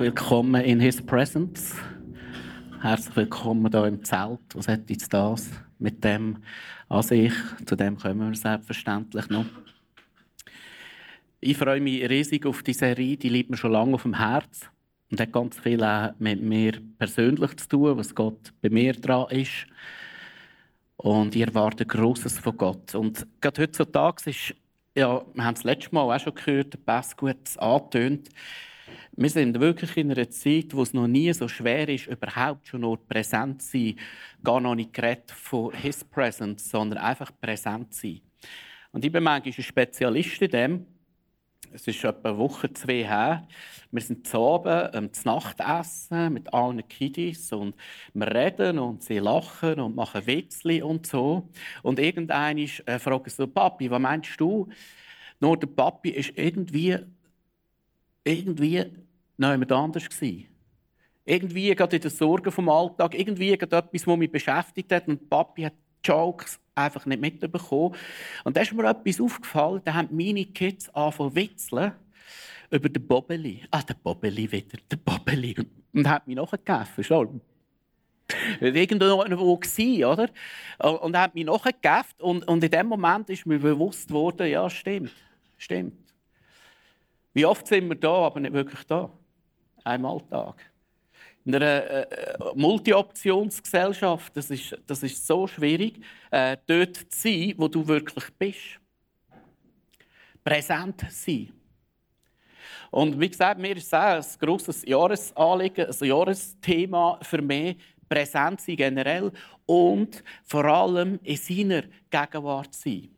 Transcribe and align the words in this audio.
Willkommen 0.00 0.64
in 0.64 0.80
His 0.80 1.04
Presence. 1.04 1.74
Herzlich 2.80 3.16
willkommen 3.16 3.70
hier 3.70 3.84
im 3.84 4.02
Zelt. 4.02 4.40
Was 4.54 4.66
hat 4.66 4.88
jetzt 4.88 5.12
das 5.12 5.50
mit 5.78 6.02
dem 6.02 6.38
an 6.88 7.02
sich? 7.02 7.34
Zu 7.66 7.76
dem 7.76 7.98
kommen 7.98 8.30
wir 8.30 8.34
selbstverständlich 8.34 9.28
noch. 9.28 9.44
Ich 11.40 11.58
freue 11.58 11.82
mich 11.82 12.08
riesig 12.08 12.46
auf 12.46 12.62
die 12.62 12.72
Serie. 12.72 13.18
Die 13.18 13.28
liegt 13.28 13.50
mir 13.50 13.58
schon 13.58 13.72
lange 13.72 13.92
auf 13.92 14.04
dem 14.04 14.16
Herz 14.16 14.70
und 15.10 15.20
hat 15.20 15.32
ganz 15.32 15.60
viel 15.60 15.84
auch 15.84 16.14
mit 16.18 16.40
mir 16.40 16.80
persönlich 16.98 17.54
zu 17.58 17.68
tun, 17.68 17.98
was 17.98 18.14
Gott 18.14 18.54
bei 18.62 18.70
mir 18.70 18.94
dran 18.94 19.28
ist. 19.28 19.66
Und 20.96 21.36
ich 21.36 21.42
erwarte 21.42 21.84
Großes 21.84 22.38
von 22.38 22.56
Gott. 22.56 22.94
Und 22.94 23.26
gerade 23.42 23.60
heutzutage 23.60 24.30
ist, 24.30 24.54
ja, 24.96 25.22
wir 25.34 25.44
haben 25.44 25.56
es 25.56 25.64
letztes 25.64 25.92
Mal 25.92 26.00
auch 26.00 26.18
schon 26.18 26.34
gehört, 26.34 26.72
der 26.72 26.78
Pass 26.78 27.14
gut 27.14 27.36
angetönt, 27.58 28.30
wir 29.12 29.30
sind 29.30 29.58
wirklich 29.60 29.96
in 29.96 30.10
einer 30.10 30.30
Zeit, 30.30 30.74
wo 30.74 30.82
es 30.82 30.94
noch 30.94 31.06
nie 31.06 31.32
so 31.32 31.48
schwer 31.48 31.88
ist, 31.88 32.06
überhaupt 32.06 32.68
schon 32.68 32.82
nur 32.82 32.98
präsent 33.06 33.62
zu 33.62 33.78
sein. 33.78 33.96
Gar 34.42 34.60
noch 34.60 34.74
nicht 34.74 34.96
von 35.30 35.74
His 35.74 36.04
Presence, 36.04 36.70
sondern 36.70 36.98
einfach 36.98 37.30
präsent 37.40 37.92
zu 37.94 38.08
sein. 38.08 38.20
Und 38.92 39.04
ich 39.04 39.12
bin 39.12 39.22
manchmal 39.22 39.54
ein 39.56 39.62
Spezialist 39.62 40.42
in 40.42 40.50
dem. 40.50 40.86
Es 41.72 41.86
ist 41.86 42.02
etwa 42.02 42.30
eine 42.30 42.38
Woche, 42.38 42.72
zwei 42.72 43.04
her. 43.04 43.46
Wir 43.92 44.02
sind 44.02 44.26
zu 44.26 44.38
Abend 44.38 44.94
ähm, 44.94 45.10
Nachtessen 45.24 46.32
mit 46.32 46.52
allen 46.52 46.86
Kiddies 46.88 47.52
und 47.52 47.76
wir 48.12 48.26
reden 48.34 48.80
und 48.80 49.04
sie 49.04 49.18
lachen 49.18 49.78
und 49.78 49.94
machen 49.94 50.26
Witzli 50.26 50.82
und 50.82 51.06
so. 51.06 51.48
Und 51.82 52.00
irgendeiner 52.00 52.60
äh, 52.86 52.98
fragt 52.98 53.30
so, 53.30 53.46
Papi, 53.46 53.88
was 53.88 54.00
meinst 54.00 54.40
du? 54.40 54.68
Nur 55.38 55.56
der 55.56 55.68
Papi 55.68 56.10
ist 56.10 56.32
irgendwie, 56.34 56.98
irgendwie 58.24 58.84
noch 59.36 59.50
jemand 59.50 59.72
anders 59.72 60.08
gewesen. 60.08 60.46
Irgendwie 61.24 61.74
gerade 61.74 61.96
in 61.96 62.02
den 62.02 62.10
Sorgen 62.10 62.50
vom 62.50 62.68
Alltag, 62.68 63.18
irgendwie 63.18 63.56
gerade 63.56 63.76
etwas, 63.76 64.04
das 64.04 64.16
mich 64.16 64.30
beschäftigt 64.30 64.92
hat 64.92 65.08
und 65.08 65.28
Papi 65.28 65.62
hat 65.62 65.74
Jokes 66.04 66.58
einfach 66.74 67.06
nicht 67.06 67.20
mitbekommen. 67.20 67.94
Und 68.44 68.56
da 68.56 68.62
ist 68.62 68.72
mir 68.72 68.88
etwas 68.88 69.20
aufgefallen, 69.20 69.82
da 69.84 69.94
haben 69.94 70.08
meine 70.10 70.44
Kids 70.46 70.88
angefangen 70.90 71.30
zu 71.30 71.36
witzeln 71.36 71.92
über 72.70 72.88
den 72.88 73.06
Bobbeli. 73.06 73.62
Ah, 73.70 73.82
der 73.82 73.94
Bobbeli 73.94 74.50
wieder, 74.50 74.78
der 74.90 74.96
Bobbeli. 74.96 75.56
Und 75.92 76.08
hat 76.08 76.26
mich 76.26 76.36
nachgegeben, 76.36 77.04
schon. 77.04 77.40
Irgendwo 78.60 79.18
war, 79.18 80.12
oder? 80.12 81.00
Und 81.02 81.16
hat 81.16 81.34
mich 81.34 81.44
nachgegeben 81.44 82.04
und, 82.18 82.46
und 82.46 82.62
in 82.62 82.70
dem 82.70 82.86
Moment 82.86 83.28
ist 83.28 83.44
mir 83.44 83.58
bewusst 83.58 84.08
geworden, 84.08 84.46
ja, 84.48 84.70
stimmt, 84.70 85.12
stimmt. 85.58 86.09
Wie 87.40 87.46
oft 87.46 87.66
sind 87.66 87.88
wir 87.88 87.94
da, 87.94 88.26
aber 88.26 88.38
nicht 88.38 88.52
wirklich 88.52 88.84
da? 88.84 89.10
Im 89.86 90.04
Alltag. 90.04 90.56
In 91.46 91.54
einer 91.54 91.66
äh, 91.66 92.02
äh, 92.02 92.38
Multi-Optionsgesellschaft, 92.54 94.36
das 94.36 94.50
ist, 94.50 94.76
das 94.86 95.02
ist 95.02 95.26
so 95.26 95.46
schwierig, 95.46 96.02
äh, 96.30 96.58
dort 96.66 96.96
zu 96.96 97.06
sein, 97.08 97.54
wo 97.56 97.66
du 97.66 97.88
wirklich 97.88 98.26
bist. 98.38 98.78
Präsent 100.44 101.02
sein. 101.08 101.50
Und 102.90 103.18
wie 103.18 103.30
gesagt, 103.30 103.58
mir 103.58 103.74
ist 103.74 103.86
es 103.86 103.94
auch 103.94 104.16
ein 104.16 104.24
grosses 104.38 104.84
Jahresanliegen, 104.84 105.86
ein 105.86 106.08
Jahresthema 106.08 107.18
für 107.22 107.40
mich, 107.40 107.78
präsent 108.06 108.60
sein 108.60 108.76
generell 108.76 109.32
und 109.64 110.22
vor 110.44 110.66
allem 110.66 111.18
in 111.22 111.36
seiner 111.38 111.84
Gegenwart 112.10 112.74
sein. 112.74 113.08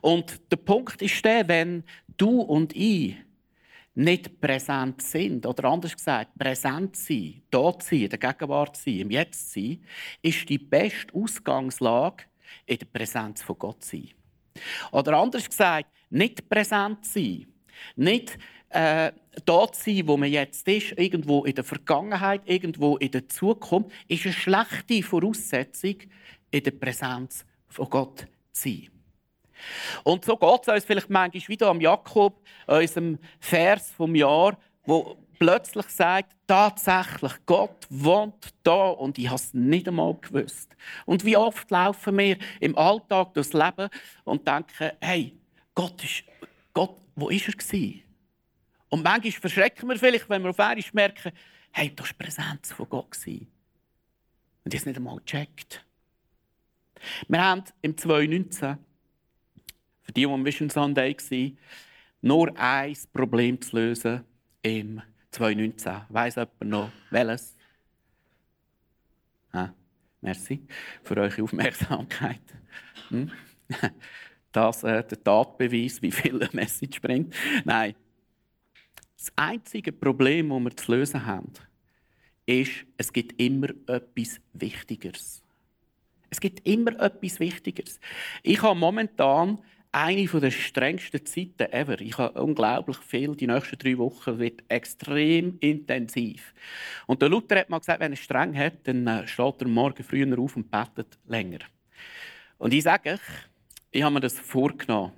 Und 0.00 0.40
der 0.50 0.56
Punkt 0.56 1.00
ist 1.00 1.24
der, 1.24 1.46
wenn 1.48 1.84
du 2.16 2.40
und 2.40 2.74
ich 2.74 3.16
nicht 3.94 4.40
präsent 4.40 5.02
sind, 5.02 5.46
oder 5.46 5.64
anders 5.68 5.94
gesagt, 5.94 6.36
präsent 6.36 6.96
sein, 6.96 7.42
dort 7.50 7.82
sein, 7.82 8.02
in 8.02 8.08
der 8.08 8.18
Gegenwart 8.18 8.76
sein, 8.76 9.00
im 9.00 9.10
Jetzt 9.10 9.52
sein, 9.52 9.84
ist 10.20 10.48
die 10.48 10.58
beste 10.58 11.14
Ausgangslage, 11.14 12.24
in 12.66 12.78
der 12.78 12.86
Präsenz 12.86 13.42
von 13.42 13.58
Gott 13.58 13.84
sein. 13.84 14.10
Oder 14.92 15.16
anders 15.16 15.48
gesagt, 15.48 15.88
nicht 16.10 16.48
präsent 16.48 17.04
sein, 17.04 17.46
nicht 17.96 18.38
äh, 18.70 19.12
dort 19.44 19.76
sein, 19.76 20.06
wo 20.06 20.16
man 20.16 20.30
jetzt 20.30 20.66
ist, 20.66 20.98
irgendwo 20.98 21.44
in 21.44 21.54
der 21.54 21.64
Vergangenheit, 21.64 22.42
irgendwo 22.46 22.96
in 22.96 23.10
der 23.10 23.28
Zukunft, 23.28 23.90
ist 24.08 24.24
eine 24.24 24.34
schlechte 24.34 25.02
Voraussetzung, 25.02 25.96
in 26.50 26.62
der 26.62 26.70
Präsenz 26.72 27.44
von 27.68 27.88
Gott 27.88 28.26
zu 28.52 28.68
sein. 28.68 28.93
Und 30.02 30.24
so 30.24 30.36
geht 30.36 30.60
es 30.62 30.68
uns 30.68 30.84
vielleicht 30.84 31.10
manchmal 31.10 31.48
wieder 31.48 31.68
am 31.68 31.80
Jakob, 31.80 32.40
unserem 32.66 33.18
Vers 33.40 33.90
vom 33.90 34.14
Jahr, 34.14 34.58
wo 34.84 35.16
plötzlich 35.38 35.86
sagt, 35.86 36.34
tatsächlich, 36.46 37.32
Gott 37.46 37.86
wohnt 37.90 38.54
da 38.62 38.88
und 38.88 39.18
ich 39.18 39.26
habe 39.26 39.36
es 39.36 39.52
nicht 39.54 39.88
einmal 39.88 40.14
gewusst. 40.14 40.74
Und 41.06 41.24
wie 41.24 41.36
oft 41.36 41.70
laufen 41.70 42.16
wir 42.18 42.38
im 42.60 42.76
Alltag 42.78 43.34
durchs 43.34 43.52
Leben 43.52 43.88
und 44.24 44.46
denken, 44.46 44.92
hey, 45.00 45.36
Gott 45.74 46.02
ist, 46.04 46.24
Gott, 46.72 46.96
wo 47.16 47.28
ist 47.28 47.48
er 47.48 47.54
gewesen? 47.54 48.02
Und 48.88 49.02
manchmal 49.02 49.32
verschrecken 49.32 49.88
wir 49.88 49.98
vielleicht, 49.98 50.28
wenn 50.28 50.42
wir 50.42 50.50
auf 50.50 50.60
einmal 50.60 50.84
merken, 50.92 51.32
hey, 51.72 51.92
da 51.94 52.04
war 52.04 52.10
Präsenz 52.16 52.72
von 52.72 52.88
Gott. 52.88 53.10
Gewesen. 53.10 53.48
Und 54.64 54.72
ich 54.72 54.80
habe 54.80 54.82
es 54.82 54.86
nicht 54.86 54.96
einmal 54.96 55.16
gecheckt. 55.16 55.84
Wir 57.28 57.42
haben 57.42 57.64
im 57.82 57.96
2019 57.96 58.60
für 58.70 58.78
die, 60.16 60.22
die 60.22 60.26
am 60.26 60.44
Vision 60.44 60.70
Sunday 60.70 61.16
waren, 61.16 61.58
nur 62.22 62.58
ein 62.58 62.96
Problem 63.12 63.60
zu 63.60 63.76
lösen 63.76 64.24
im 64.62 65.02
2019. 65.30 66.02
Weiss 66.08 66.36
jemand 66.36 66.62
noch 66.62 66.90
welches? 67.10 67.56
Ah, 69.52 69.70
merci 70.20 70.66
für 71.02 71.16
eure 71.16 71.42
Aufmerksamkeit. 71.42 72.42
Hm? 73.08 73.30
Das 74.52 74.84
äh, 74.84 75.02
der 75.02 75.24
Tatbeweis, 75.24 76.00
wie 76.00 76.12
viel 76.12 76.40
eine 76.40 76.48
Message 76.52 77.00
bringt. 77.00 77.34
Nein. 77.64 77.96
Das 79.16 79.32
einzige 79.34 79.90
Problem, 79.90 80.50
das 80.50 80.60
wir 80.60 80.76
zu 80.76 80.92
lösen 80.92 81.26
haben, 81.26 81.52
ist, 82.46 82.86
es 82.96 83.12
gibt 83.12 83.40
immer 83.40 83.70
etwas 83.88 84.40
Wichtigeres. 84.52 85.42
Es 86.30 86.38
gibt 86.38 86.64
immer 86.68 86.92
etwas 87.00 87.40
Wichtigeres. 87.40 87.98
Ich 88.44 88.62
habe 88.62 88.78
momentan 88.78 89.58
eine 89.94 90.26
der 90.26 90.50
strengsten 90.50 91.24
Zeiten 91.24 91.72
ever. 91.72 92.00
Ich 92.00 92.18
habe 92.18 92.42
unglaublich 92.42 92.96
viel. 92.98 93.36
Die 93.36 93.46
nächsten 93.46 93.78
drei 93.78 93.96
Wochen 93.96 94.38
wird 94.40 94.64
extrem 94.68 95.56
intensiv. 95.60 96.52
Und 97.06 97.22
der 97.22 97.28
Luther 97.28 97.60
hat 97.60 97.70
mal 97.70 97.78
gesagt, 97.78 98.00
wenn 98.00 98.12
er 98.12 98.16
streng 98.16 98.58
hat, 98.58 98.86
dann 98.88 99.06
äh, 99.06 99.26
steht 99.28 99.60
er 99.60 99.68
morgen 99.68 100.02
früher 100.02 100.38
auf 100.38 100.56
und 100.56 100.68
betet 100.68 101.16
länger. 101.26 101.60
Und 102.58 102.74
ich 102.74 102.82
sage 102.82 103.12
euch, 103.12 103.20
ich 103.92 104.02
habe 104.02 104.14
mir 104.14 104.20
das 104.20 104.38
vorgenommen. 104.38 105.12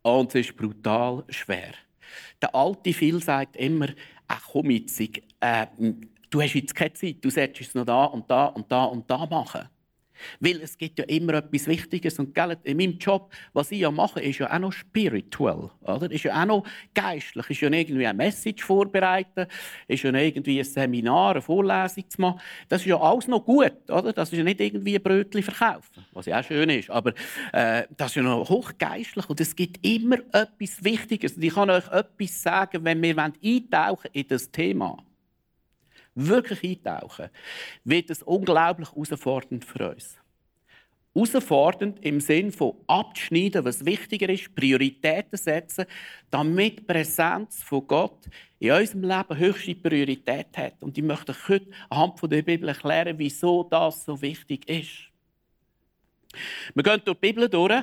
Und 0.00 0.34
es 0.34 0.46
ist 0.46 0.56
brutal 0.56 1.24
schwer. 1.28 1.74
Der 2.40 2.54
alte 2.54 2.94
Phil 2.94 3.22
sagt 3.22 3.56
immer, 3.56 3.88
ach 4.26 4.42
komm 4.52 4.70
jetzt, 4.70 5.00
äh, 5.00 5.66
du 6.30 6.40
hast 6.40 6.54
jetzt 6.54 6.74
keine 6.74 6.94
Zeit, 6.94 7.16
du 7.20 7.28
solltest 7.28 7.70
es 7.70 7.74
noch 7.74 7.84
da 7.84 8.04
und 8.04 8.30
da 8.30 8.46
und 8.46 8.72
da 8.72 8.84
und 8.84 9.10
da 9.10 9.26
machen. 9.26 9.68
Weil 10.40 10.60
es 10.62 10.76
gibt 10.76 10.98
ja 10.98 11.04
immer 11.06 11.34
etwas 11.34 11.66
Wichtiges. 11.66 12.18
Und 12.18 12.34
gell, 12.34 12.56
in 12.64 12.76
meinem 12.76 12.98
Job, 12.98 13.32
was 13.52 13.70
ich 13.70 13.80
ja 13.80 13.90
mache, 13.90 14.20
ist 14.20 14.38
ja 14.38 14.52
auch 14.52 14.58
noch 14.58 14.72
spiritual. 14.72 15.70
Oder? 15.82 16.10
Ist 16.10 16.24
ja 16.24 16.40
auch 16.40 16.46
noch 16.46 16.64
geistlich. 16.94 17.50
Ist 17.50 17.60
ja 17.60 17.70
irgendwie 17.70 18.06
eine 18.06 18.16
Message 18.16 18.64
vorbereiten. 18.64 19.46
Ist 19.86 20.02
ja 20.02 20.12
irgendwie 20.12 20.58
ein 20.58 20.64
Seminar, 20.64 21.32
eine 21.32 21.42
Vorlesung 21.42 22.08
zu 22.08 22.20
machen. 22.20 22.40
Das 22.68 22.82
ist 22.82 22.86
ja 22.86 23.00
alles 23.00 23.28
noch 23.28 23.44
gut. 23.44 23.72
Oder? 23.88 24.12
Das 24.12 24.32
ist 24.32 24.38
ja 24.38 24.44
nicht 24.44 24.60
irgendwie 24.60 24.96
ein 24.96 25.02
Brötchen 25.02 25.42
verkaufen. 25.42 26.04
Was 26.12 26.26
ja 26.26 26.40
auch 26.40 26.44
schön 26.44 26.70
ist. 26.70 26.90
Aber 26.90 27.12
äh, 27.52 27.84
das 27.96 28.12
ist 28.12 28.16
ja 28.16 28.22
noch 28.22 28.48
hochgeistlich. 28.48 29.28
Und 29.28 29.40
es 29.40 29.54
gibt 29.54 29.84
immer 29.86 30.18
etwas 30.32 30.82
Wichtiges. 30.82 31.34
Und 31.34 31.42
ich 31.42 31.54
kann 31.54 31.70
euch 31.70 31.88
etwas 31.90 32.42
sagen, 32.42 32.84
wenn 32.84 33.02
wir 33.02 33.16
eintauchen 33.18 34.10
in 34.12 34.26
das 34.28 34.50
Thema 34.50 34.98
wirklich 36.26 36.64
eintauchen, 36.64 37.28
wird 37.84 38.10
es 38.10 38.22
unglaublich 38.22 38.90
herausfordernd 38.90 39.64
für 39.64 39.90
uns. 39.90 40.16
Herausfordernd 41.14 42.04
im 42.04 42.20
Sinne 42.20 42.52
von 42.52 42.74
abzuschneiden, 42.86 43.64
was 43.64 43.84
wichtiger 43.84 44.28
ist, 44.28 44.54
Prioritäten 44.54 45.36
setzen, 45.36 45.86
damit 46.30 46.78
die 46.78 46.82
Präsenz 46.82 47.62
von 47.62 47.86
Gott 47.86 48.28
in 48.58 48.72
unserem 48.72 49.02
Leben 49.02 49.38
höchste 49.38 49.74
Priorität 49.74 50.56
hat. 50.56 50.74
Und 50.80 50.96
ich 50.98 51.04
möchte 51.04 51.32
euch 51.32 51.48
heute 51.48 51.66
anhand 51.90 52.32
der 52.32 52.42
Bibel 52.42 52.68
erklären, 52.68 53.18
wieso 53.18 53.64
das 53.64 54.04
so 54.04 54.20
wichtig 54.20 54.68
ist. 54.68 55.08
Wir 56.74 56.82
gehen 56.82 57.00
durch 57.04 57.18
die 57.18 57.26
Bibel 57.26 57.48
durch. 57.48 57.82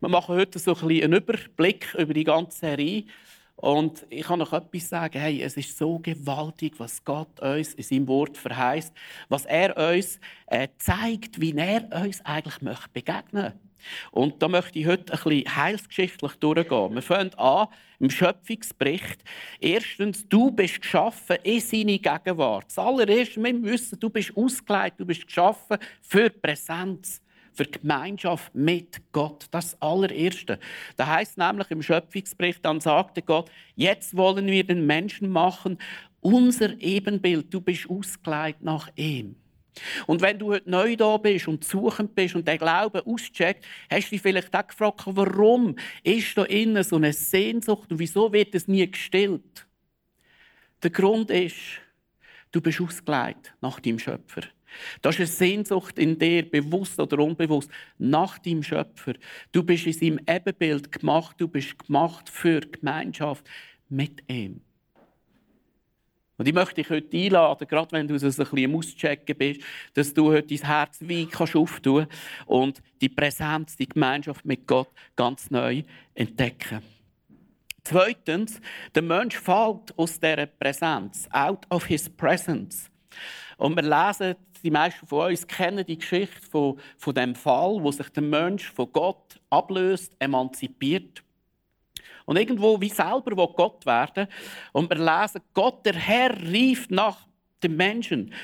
Wir 0.00 0.08
machen 0.08 0.34
heute 0.34 0.58
so 0.58 0.74
ein 0.74 0.88
bisschen 0.88 1.04
einen 1.04 1.22
Überblick 1.22 1.94
über 1.94 2.12
die 2.12 2.24
ganze 2.24 2.58
Serie. 2.58 3.04
Und 3.62 4.04
ich 4.10 4.24
kann 4.24 4.40
noch 4.40 4.52
etwas 4.52 4.88
sagen. 4.88 5.20
Hey, 5.20 5.40
es 5.40 5.56
ist 5.56 5.78
so 5.78 6.00
gewaltig, 6.00 6.74
was 6.78 7.04
Gott 7.04 7.38
uns 7.38 7.74
in 7.74 7.84
seinem 7.84 8.08
Wort 8.08 8.36
verheißt, 8.36 8.92
was 9.28 9.44
er 9.44 9.76
uns 9.76 10.18
äh, 10.46 10.66
zeigt, 10.78 11.40
wie 11.40 11.56
er 11.56 11.88
uns 12.04 12.20
eigentlich 12.24 12.60
möchte 12.60 12.88
begegnen 12.92 13.52
Und 14.10 14.42
da 14.42 14.48
möchte 14.48 14.80
ich 14.80 14.86
heute 14.88 15.12
ein 15.12 15.22
bisschen 15.22 15.56
heilsgeschichtlich 15.56 16.32
durchgehen. 16.40 16.92
Wir 16.92 17.02
fangen 17.02 17.32
an 17.34 17.68
im 18.00 18.10
Schöpfungsbericht. 18.10 19.22
Erstens, 19.60 20.28
du 20.28 20.50
bist 20.50 20.82
geschaffen 20.82 21.36
in 21.44 21.60
seine 21.60 22.00
Gegenwart. 22.00 22.64
Das 22.66 22.78
allererste, 22.78 23.40
wir 23.40 23.62
wissen, 23.62 24.00
du 24.00 24.10
bist 24.10 24.36
ausgelegt, 24.36 24.98
du 24.98 25.06
bist 25.06 25.24
geschaffen 25.24 25.78
für 26.00 26.30
Präsenz 26.30 27.22
für 27.54 27.64
die 27.64 27.80
Gemeinschaft 27.80 28.54
mit 28.54 29.00
Gott. 29.12 29.46
Das 29.50 29.80
allererste. 29.80 30.58
Da 30.96 31.06
heißt 31.06 31.38
nämlich 31.38 31.70
im 31.70 31.82
Schöpfungsbericht, 31.82 32.64
dann 32.64 32.80
sagte 32.80 33.22
Gott, 33.22 33.50
jetzt 33.74 34.16
wollen 34.16 34.46
wir 34.46 34.64
den 34.64 34.86
Menschen 34.86 35.30
machen, 35.30 35.78
unser 36.20 36.80
Ebenbild. 36.80 37.52
Du 37.52 37.60
bist 37.60 37.88
ausgelegt 37.88 38.62
nach 38.62 38.88
ihm. 38.96 39.36
Und 40.06 40.20
wenn 40.20 40.38
du 40.38 40.52
heute 40.52 40.70
neu 40.70 40.96
da 40.96 41.16
bist 41.16 41.48
und 41.48 41.64
suchend 41.64 42.14
bist 42.14 42.34
und 42.34 42.46
den 42.46 42.58
Glauben 42.58 43.00
auscheckst, 43.00 43.64
hast 43.90 44.06
du 44.06 44.10
dich 44.10 44.22
vielleicht 44.22 44.54
auch 44.54 44.66
gefragt, 44.66 45.02
warum 45.06 45.76
ist 46.02 46.36
da 46.36 46.44
innen 46.44 46.84
so 46.84 46.96
eine 46.96 47.12
Sehnsucht 47.12 47.90
und 47.90 47.98
wieso 47.98 48.32
wird 48.32 48.54
es 48.54 48.68
nie 48.68 48.90
gestillt? 48.90 49.66
Der 50.82 50.90
Grund 50.90 51.30
ist, 51.30 51.56
du 52.50 52.60
bist 52.60 52.80
ausgelegt 52.80 53.54
nach 53.60 53.80
deinem 53.80 53.98
Schöpfer. 53.98 54.42
Das 55.00 55.14
ist 55.14 55.20
eine 55.20 55.26
Sehnsucht 55.26 55.98
in 55.98 56.18
dir, 56.18 56.48
bewusst 56.48 56.98
oder 57.00 57.18
unbewusst, 57.18 57.70
nach 57.98 58.38
deinem 58.38 58.62
Schöpfer. 58.62 59.14
Du 59.52 59.62
bist 59.62 59.86
in 59.86 59.92
seinem 59.92 60.20
Ebenbild 60.28 60.92
gemacht, 60.92 61.36
du 61.38 61.48
bist 61.48 61.78
gemacht 61.78 62.28
für 62.28 62.60
Gemeinschaft 62.60 63.48
mit 63.88 64.22
ihm. 64.28 64.60
Und 66.38 66.48
ich 66.48 66.54
möchte 66.54 66.76
dich 66.76 66.90
heute 66.90 67.16
einladen, 67.16 67.68
gerade 67.68 67.92
wenn 67.92 68.08
du 68.08 68.18
so 68.18 68.26
ein 68.26 68.34
bisschen 68.34 68.74
auschecken 68.74 69.36
bist, 69.36 69.60
dass 69.94 70.12
du 70.12 70.32
heute 70.32 70.48
dein 70.48 70.66
Herz 70.66 70.98
wie 71.00 71.26
kannst 71.26 71.54
und 72.46 72.82
die 73.00 73.08
Präsenz, 73.08 73.76
die 73.76 73.88
Gemeinschaft 73.88 74.44
mit 74.44 74.66
Gott 74.66 74.88
ganz 75.14 75.50
neu 75.50 75.82
entdecken. 76.14 76.82
Zweitens, 77.84 78.60
der 78.94 79.02
Mensch 79.02 79.36
fällt 79.36 79.96
aus 79.96 80.18
dieser 80.18 80.46
Präsenz, 80.46 81.28
out 81.32 81.66
of 81.70 81.84
his 81.86 82.08
presence. 82.08 82.90
Und 83.62 83.76
wir 83.76 83.84
lesen 83.84 84.34
die 84.64 84.72
meisten 84.72 85.06
von 85.06 85.28
uns 85.28 85.46
kennen 85.46 85.86
die 85.86 85.98
Geschichte 85.98 86.40
von, 86.50 86.80
von 86.98 87.14
dem 87.14 87.34
Fall, 87.36 87.80
wo 87.80 87.92
sich 87.92 88.08
der 88.08 88.22
Mensch 88.24 88.72
von 88.72 88.92
Gott 88.92 89.40
ablöst, 89.50 90.16
emanzipiert. 90.18 91.22
Und 92.24 92.38
irgendwo 92.38 92.80
wie 92.80 92.88
selber 92.88 93.36
will 93.36 93.54
Gott 93.54 93.86
werden. 93.86 94.26
Und 94.72 94.90
wir 94.90 94.98
lesen, 94.98 95.42
Gott, 95.54 95.86
der 95.86 95.94
Herr, 95.94 96.36
rief 96.40 96.90
nach 96.90 97.28
dem 97.62 97.76
Menschen. 97.76 98.34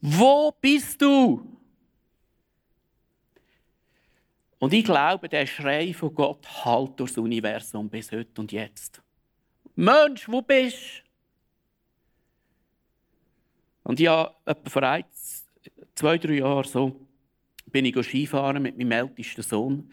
Wo 0.00 0.52
bist 0.60 1.02
du? 1.02 1.44
Und 4.60 4.72
ich 4.72 4.84
glaube, 4.84 5.28
der 5.28 5.46
Schrei 5.46 5.92
von 5.92 6.14
Gott 6.14 6.64
halt 6.64 7.00
durchs 7.00 7.18
Universum 7.18 7.88
bis 7.88 8.12
heute 8.12 8.40
und 8.40 8.52
jetzt. 8.52 9.02
Mensch, 9.74 10.28
wo 10.28 10.40
bist 10.40 10.76
du? 10.76 11.07
Und 13.88 14.00
habe 14.06 14.34
vor 14.66 14.82
zwei, 15.94 16.18
drei 16.18 16.34
Jahren 16.34 16.64
so, 16.64 17.00
bin 17.72 17.86
ich 17.86 17.96
Skifahren 18.04 18.62
mit 18.62 18.76
meinem 18.76 18.92
ältesten 18.92 19.40
Sohn 19.40 19.90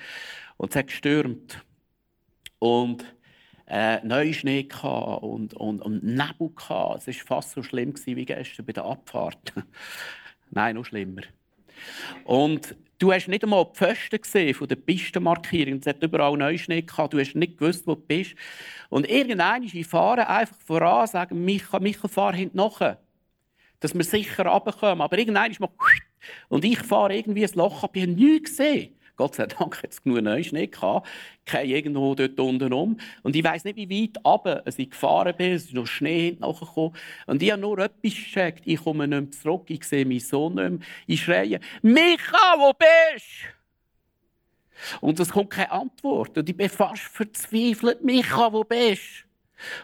und 0.58 0.70
es 0.70 0.76
hat 0.76 0.88
gestürmt. 0.88 1.64
Und 2.60 3.06
äh, 3.68 4.06
Neuschnee 4.06 4.68
und, 4.84 5.54
und, 5.54 5.82
und 5.82 6.04
Nebel. 6.04 6.50
Gehabt. 6.54 7.08
Es 7.08 7.30
war 7.30 7.38
fast 7.38 7.52
so 7.52 7.64
schlimm 7.64 7.94
wie 8.06 8.26
gestern 8.26 8.66
bei 8.66 8.74
der 8.74 8.84
Abfahrt. 8.84 9.54
Nein, 10.52 10.76
noch 10.76 10.84
schlimmer. 10.84 11.22
Und 12.26 12.76
du 13.00 13.14
hast 13.14 13.30
nicht 13.30 13.44
einmal 13.46 13.64
die 13.64 13.78
Pfosten 13.78 14.22
gesehen 14.22 14.56
von 14.56 14.68
der 14.68 14.76
Pistenmarkierung. 14.76 15.80
Es 15.80 15.88
hat 15.88 16.04
überall 16.04 16.36
Neuschnee 16.36 16.82
gehabt. 16.82 17.14
Du 17.14 17.20
hast 17.20 17.34
nicht 17.34 17.58
gewusst, 17.58 17.88
wo 17.88 17.96
du 17.96 18.02
bist. 18.02 18.36
Und 18.90 19.10
irgendwann 19.10 19.64
ist 19.64 19.74
ich 19.74 19.88
fahre 19.88 20.28
einfach 20.28 20.58
voran, 20.66 21.08
sagen, 21.08 21.46
Micha, 21.46 21.80
Micha, 21.80 22.10
fahr 22.10 22.34
hinten 22.36 22.58
nachher 22.58 23.00
dass 23.80 23.94
wir 23.94 24.04
sicher 24.04 24.46
runterkommen. 24.46 25.02
Aber 25.02 25.18
irgendwann 25.18 25.52
ist 25.52 25.60
man 25.60 25.70
und 26.50 26.66
ich 26.66 26.80
fahre 26.80 27.16
irgendwie 27.16 27.46
ein 27.46 27.54
Loch 27.56 27.84
ab, 27.84 27.96
ich 27.96 28.04
habe 28.04 28.12
nichts 28.12 28.52
gesehen. 28.52 28.96
Gott 29.18 29.36
sei 29.36 29.46
Dank 29.46 29.82
hat 29.82 29.92
es 29.92 30.04
genug 30.04 30.22
Neuschnee 30.22 30.68
gehabt. 30.68 31.08
Ich 31.46 31.54
irgendwo 31.54 32.16
dort 32.16 32.40
unten 32.40 32.74
um. 32.74 32.98
Und 33.24 33.36
ich 33.36 33.44
weiß 33.44 33.64
nicht, 33.64 33.78
wie 33.78 33.90
weit 33.90 34.26
runter 34.26 34.64
ich 34.66 34.90
gefahren 34.90 35.34
bin. 35.38 35.54
Es 35.54 35.66
ist 35.66 35.74
noch 35.74 35.88
Schnee 35.88 36.32
hinten 36.32 36.44
Und 36.44 37.42
ich 37.42 37.52
habe 37.52 37.62
nur 37.62 37.80
etwas 37.80 38.14
gecheckt. 38.14 38.64
Ich 38.66 38.84
komme 38.84 39.08
nicht 39.08 39.22
mehr 39.22 39.32
zurück. 39.32 39.70
Ich 39.70 39.84
sehe 39.86 40.06
meinen 40.06 40.20
Sohn 40.20 40.56
nicht 40.56 40.70
mehr. 40.70 40.80
Ich 41.08 41.24
schreie, 41.24 41.60
Micha, 41.82 42.56
wo 42.58 42.74
bist 42.74 43.26
du? 45.00 45.08
Und 45.08 45.20
es 45.20 45.30
kommt 45.30 45.52
keine 45.52 45.72
Antwort. 45.72 46.38
Und 46.38 46.50
ich 46.50 46.58
bin 46.58 46.70
fast 46.70 47.04
verzweifelt. 47.04 48.04
Micha, 48.04 48.52
wo 48.52 48.66
bist 48.66 49.02
du? 49.22 49.25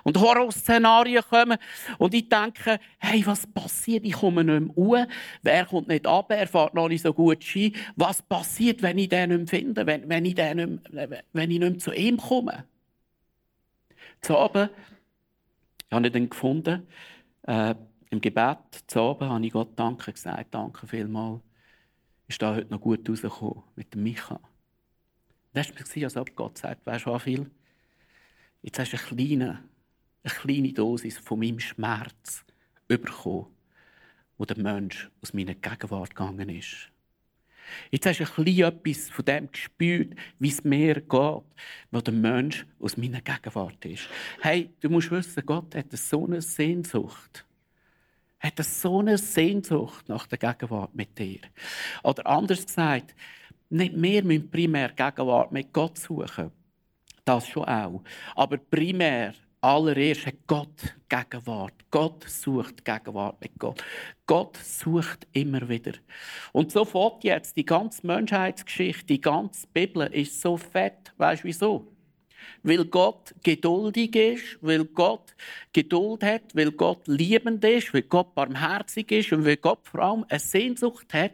Und 0.03 0.19
Horrorszenarien 0.19 1.23
kommen. 1.29 1.57
Und 1.97 2.13
ich 2.13 2.29
denke, 2.29 2.79
hey, 2.99 3.25
was 3.25 3.47
passiert? 3.47 4.05
Ich 4.05 4.13
komme 4.13 4.43
nicht 4.43 4.59
mehr 4.59 4.75
hoch. 4.75 5.05
Wer 5.41 5.65
kommt 5.65 5.87
nicht 5.87 6.07
ab? 6.07 6.31
Er 6.31 6.47
fährt 6.47 6.73
noch 6.73 6.87
nicht 6.87 7.01
so 7.01 7.13
gut 7.13 7.43
Ski. 7.43 7.73
Was 7.95 8.21
passiert, 8.21 8.81
wenn 8.81 8.97
ich 8.97 9.09
den 9.09 9.29
nicht 9.29 9.37
mehr 9.39 9.47
finde? 9.47 9.85
Wenn, 9.85 10.09
wenn, 10.09 10.25
ich, 10.25 10.35
den 10.35 10.57
nicht 10.57 10.93
mehr, 10.93 11.23
wenn 11.33 11.51
ich 11.51 11.59
nicht 11.59 11.71
mehr 11.71 11.77
zu 11.79 11.93
ihm 11.93 12.17
komme? 12.17 12.65
Zu 14.21 14.37
Abend 14.37 14.69
habe 15.91 16.07
ich 16.07 16.13
dann 16.13 16.29
gefunden, 16.29 16.87
äh, 17.43 17.75
im 18.09 18.21
Gebet 18.21 18.57
zu 18.87 18.99
Abend 18.99 19.29
habe 19.29 19.45
ich 19.45 19.51
Gott 19.51 19.69
Danke 19.75 20.11
gesagt. 20.11 20.53
Danke 20.53 20.85
vielmals. 20.87 21.41
Ist 22.27 22.41
da 22.41 22.55
heute 22.55 22.71
noch 22.71 22.79
gut 22.79 23.09
rausgekommen 23.09 23.63
mit 23.75 23.93
dem 23.93 24.03
Micha. 24.03 24.39
Das 25.53 25.69
war, 25.69 26.03
als 26.03 26.17
ob 26.17 26.35
Gott 26.35 26.57
sagt, 26.57 26.85
weißt 26.85 27.05
du, 27.05 27.11
was 27.11 27.23
viel? 27.23 27.49
Jetzt 28.61 28.79
hast 28.79 28.93
du 28.93 28.97
eine 28.97 29.05
kleine, 29.05 29.63
eine 30.23 30.33
kleine 30.33 30.73
Dosis 30.73 31.17
von 31.17 31.39
meinem 31.39 31.59
Schmerz 31.59 32.45
bekommen, 32.87 33.47
wo 34.37 34.45
der 34.45 34.57
Mensch 34.57 35.09
aus 35.21 35.33
meiner 35.33 35.55
Gegenwart 35.55 36.15
gegangen 36.15 36.49
ist. 36.49 36.91
Jetzt 37.89 38.05
hast 38.05 38.19
du 38.19 38.41
ein 38.41 38.47
etwas 38.47 39.09
von 39.09 39.25
dem 39.25 39.51
gespürt, 39.51 40.15
wie 40.39 40.49
es 40.49 40.63
mir 40.63 40.95
geht, 40.95 41.09
wo 41.09 42.01
der 42.03 42.13
Mensch 42.13 42.65
aus 42.79 42.97
meiner 42.97 43.21
Gegenwart 43.21 43.83
ist. 43.85 44.09
Hey, 44.41 44.69
du 44.79 44.89
musst 44.89 45.11
wissen, 45.11 45.45
Gott 45.45 45.75
hat 45.75 45.91
so 45.91 46.25
eine 46.25 46.41
Sehnsucht. 46.41 47.45
Hat 48.39 48.63
so 48.63 48.99
eine 48.99 49.17
Sehnsucht 49.17 50.09
nach 50.09 50.27
der 50.27 50.37
Gegenwart 50.37 50.95
mit 50.95 51.17
dir. 51.17 51.39
Oder 52.03 52.25
anders 52.25 52.65
gesagt, 52.65 53.15
nicht 53.69 53.95
mehr 53.95 54.23
müssen 54.23 54.49
primär 54.49 54.89
Gegenwart 54.89 55.51
mit 55.51 55.71
Gott 55.71 55.97
suchen. 55.97 56.51
Das 57.23 57.47
schon 57.47 57.65
auch. 57.65 58.03
Aber 58.35 58.57
primär, 58.57 59.33
allererst 59.61 60.25
hat 60.25 60.47
Gott 60.47 60.95
Gegenwart. 61.07 61.73
Gott 61.91 62.27
sucht 62.27 62.83
Gegenwart 62.83 63.39
mit 63.41 63.51
Gott. 63.59 63.83
Gott 64.25 64.57
sucht 64.57 65.27
immer 65.33 65.67
wieder. 65.69 65.93
Und 66.51 66.71
so 66.71 66.83
fährt 66.83 67.23
jetzt 67.23 67.55
die 67.55 67.65
ganze 67.65 68.05
Menschheitsgeschichte, 68.05 69.05
die 69.05 69.21
ganze 69.21 69.67
Bibel 69.67 70.07
ist 70.07 70.41
so 70.41 70.57
fett. 70.57 71.13
Weißt 71.17 71.43
du 71.43 71.47
wieso? 71.47 71.87
Weil 72.63 72.85
Gott 72.85 73.35
geduldig 73.43 74.15
ist, 74.15 74.57
weil 74.61 74.85
Gott 74.85 75.35
Geduld 75.73 76.23
hat, 76.23 76.55
weil 76.55 76.71
Gott 76.71 77.07
liebend 77.07 77.63
ist, 77.63 77.93
weil 77.93 78.01
Gott 78.03 78.33
barmherzig 78.33 79.11
ist 79.11 79.31
und 79.31 79.45
weil 79.45 79.57
Gott 79.57 79.87
vor 79.87 79.99
allem 80.01 80.25
eine 80.27 80.39
Sehnsucht 80.39 81.13
hat, 81.13 81.33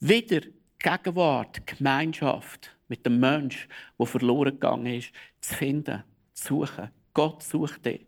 wieder 0.00 0.40
Gegenwart, 0.78 1.64
Gemeinschaft 1.66 2.76
mit 2.88 3.06
dem 3.06 3.20
Menschen, 3.20 3.70
der 3.98 4.06
verloren 4.06 4.52
gegangen 4.52 4.86
ist, 4.86 5.12
zu 5.40 5.54
finden, 5.54 6.02
zu 6.32 6.64
suchen. 6.66 6.90
Gott 7.16 7.42
sucht 7.42 7.86
dich. 7.86 8.04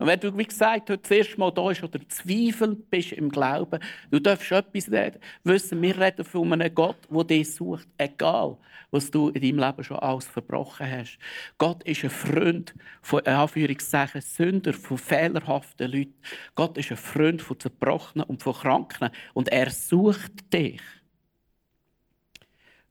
Und 0.00 0.08
wenn 0.08 0.18
du, 0.18 0.36
wie 0.36 0.44
gesagt, 0.44 0.90
heute 0.90 0.98
das 0.98 1.10
erste 1.12 1.38
Mal 1.38 1.52
da 1.52 1.68
bist 1.68 1.84
oder 1.84 2.00
zweifelnd 2.08 2.90
bist 2.90 3.12
im 3.12 3.28
Glauben, 3.28 3.78
du 4.10 4.18
darfst 4.18 4.50
etwas 4.50 4.90
reden, 4.90 5.20
wissen, 5.44 5.80
wir 5.80 5.96
reden 5.96 6.24
von 6.24 6.52
einem 6.52 6.74
Gott, 6.74 6.96
der 7.08 7.22
dich 7.22 7.54
sucht, 7.54 7.86
egal, 7.98 8.56
was 8.90 9.12
du 9.12 9.28
in 9.28 9.40
deinem 9.42 9.64
Leben 9.64 9.84
schon 9.84 9.98
alles 9.98 10.26
verbrochen 10.26 10.90
hast. 10.90 11.20
Gott 11.56 11.84
ist 11.84 12.02
ein 12.02 12.10
Freund 12.10 12.74
von, 13.00 13.24
Anführungszeichen, 13.24 14.20
Sünder, 14.22 14.72
von 14.72 14.98
fehlerhaften 14.98 15.92
Leuten. 15.92 16.14
Gott 16.56 16.76
ist 16.78 16.90
ein 16.90 16.96
Freund 16.96 17.42
von 17.42 17.60
Zerbrochenen 17.60 18.26
und 18.26 18.42
von 18.42 18.54
Kranken. 18.54 19.10
Und 19.34 19.50
er 19.50 19.70
sucht 19.70 20.52
dich. 20.52 20.82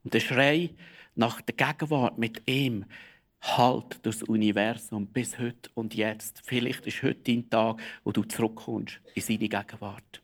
Und 0.05 0.13
der 0.13 0.21
Schrei 0.21 0.69
nach 1.13 1.41
der 1.41 1.55
Gegenwart 1.55 2.17
mit 2.17 2.49
ihm, 2.49 2.85
halt 3.45 3.99
das 4.03 4.23
Universum 4.23 5.07
bis 5.07 5.37
heute 5.37 5.69
und 5.75 5.93
jetzt. 5.93 6.41
Vielleicht 6.45 6.85
ist 6.87 7.03
heute 7.03 7.21
dein 7.23 7.49
Tag, 7.49 7.79
wo 8.03 8.11
du 8.11 8.23
zurückkommst 8.23 8.99
in 9.13 9.21
seine 9.21 9.39
Gegenwart. 9.39 10.21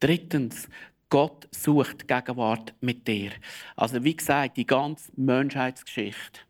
Drittens, 0.00 0.68
Gott 1.08 1.48
sucht 1.52 2.08
Gegenwart 2.08 2.74
mit 2.80 3.06
dir. 3.06 3.30
Also 3.76 4.02
wie 4.02 4.16
gesagt, 4.16 4.56
die 4.56 4.66
ganze 4.66 5.12
Menschheitsgeschichte, 5.16 6.40